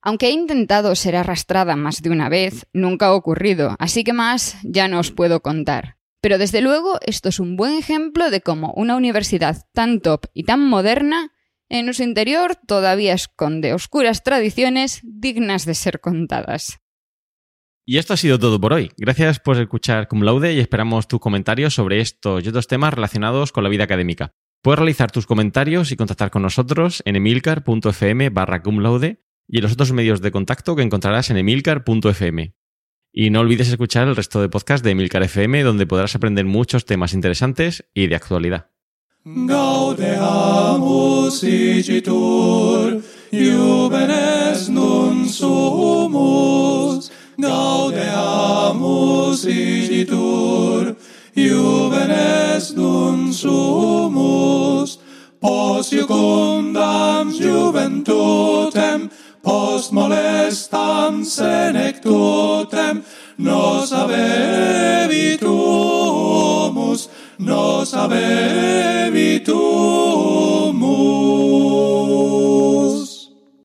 [0.06, 4.58] Aunque he intentado ser arrastrada más de una vez, nunca ha ocurrido, así que más
[4.62, 5.96] ya no os puedo contar.
[6.20, 10.44] Pero desde luego esto es un buen ejemplo de cómo una universidad tan top y
[10.44, 11.32] tan moderna
[11.70, 16.80] en su interior todavía esconde oscuras tradiciones dignas de ser contadas.
[17.86, 18.90] Y esto ha sido todo por hoy.
[18.98, 23.52] Gracias por escuchar Cum Laude y esperamos tus comentarios sobre estos y otros temas relacionados
[23.52, 24.32] con la vida académica.
[24.62, 28.30] Puedes realizar tus comentarios y contactar con nosotros en emilcar.fm
[29.46, 32.54] y en los otros medios de contacto que encontrarás en emilcar.fm.
[33.12, 36.84] Y no olvides escuchar el resto de podcasts de Emilcar FM, donde podrás aprender muchos
[36.84, 38.70] temas interesantes y de actualidad.
[39.24, 43.02] Gaudeamus sumus.
[53.32, 55.00] Sumus.
[57.38, 59.10] Juventutem,
[59.44, 63.04] post molestam senectutem,
[63.36, 65.50] nos avevitumus,
[67.38, 69.04] nos avevitumus.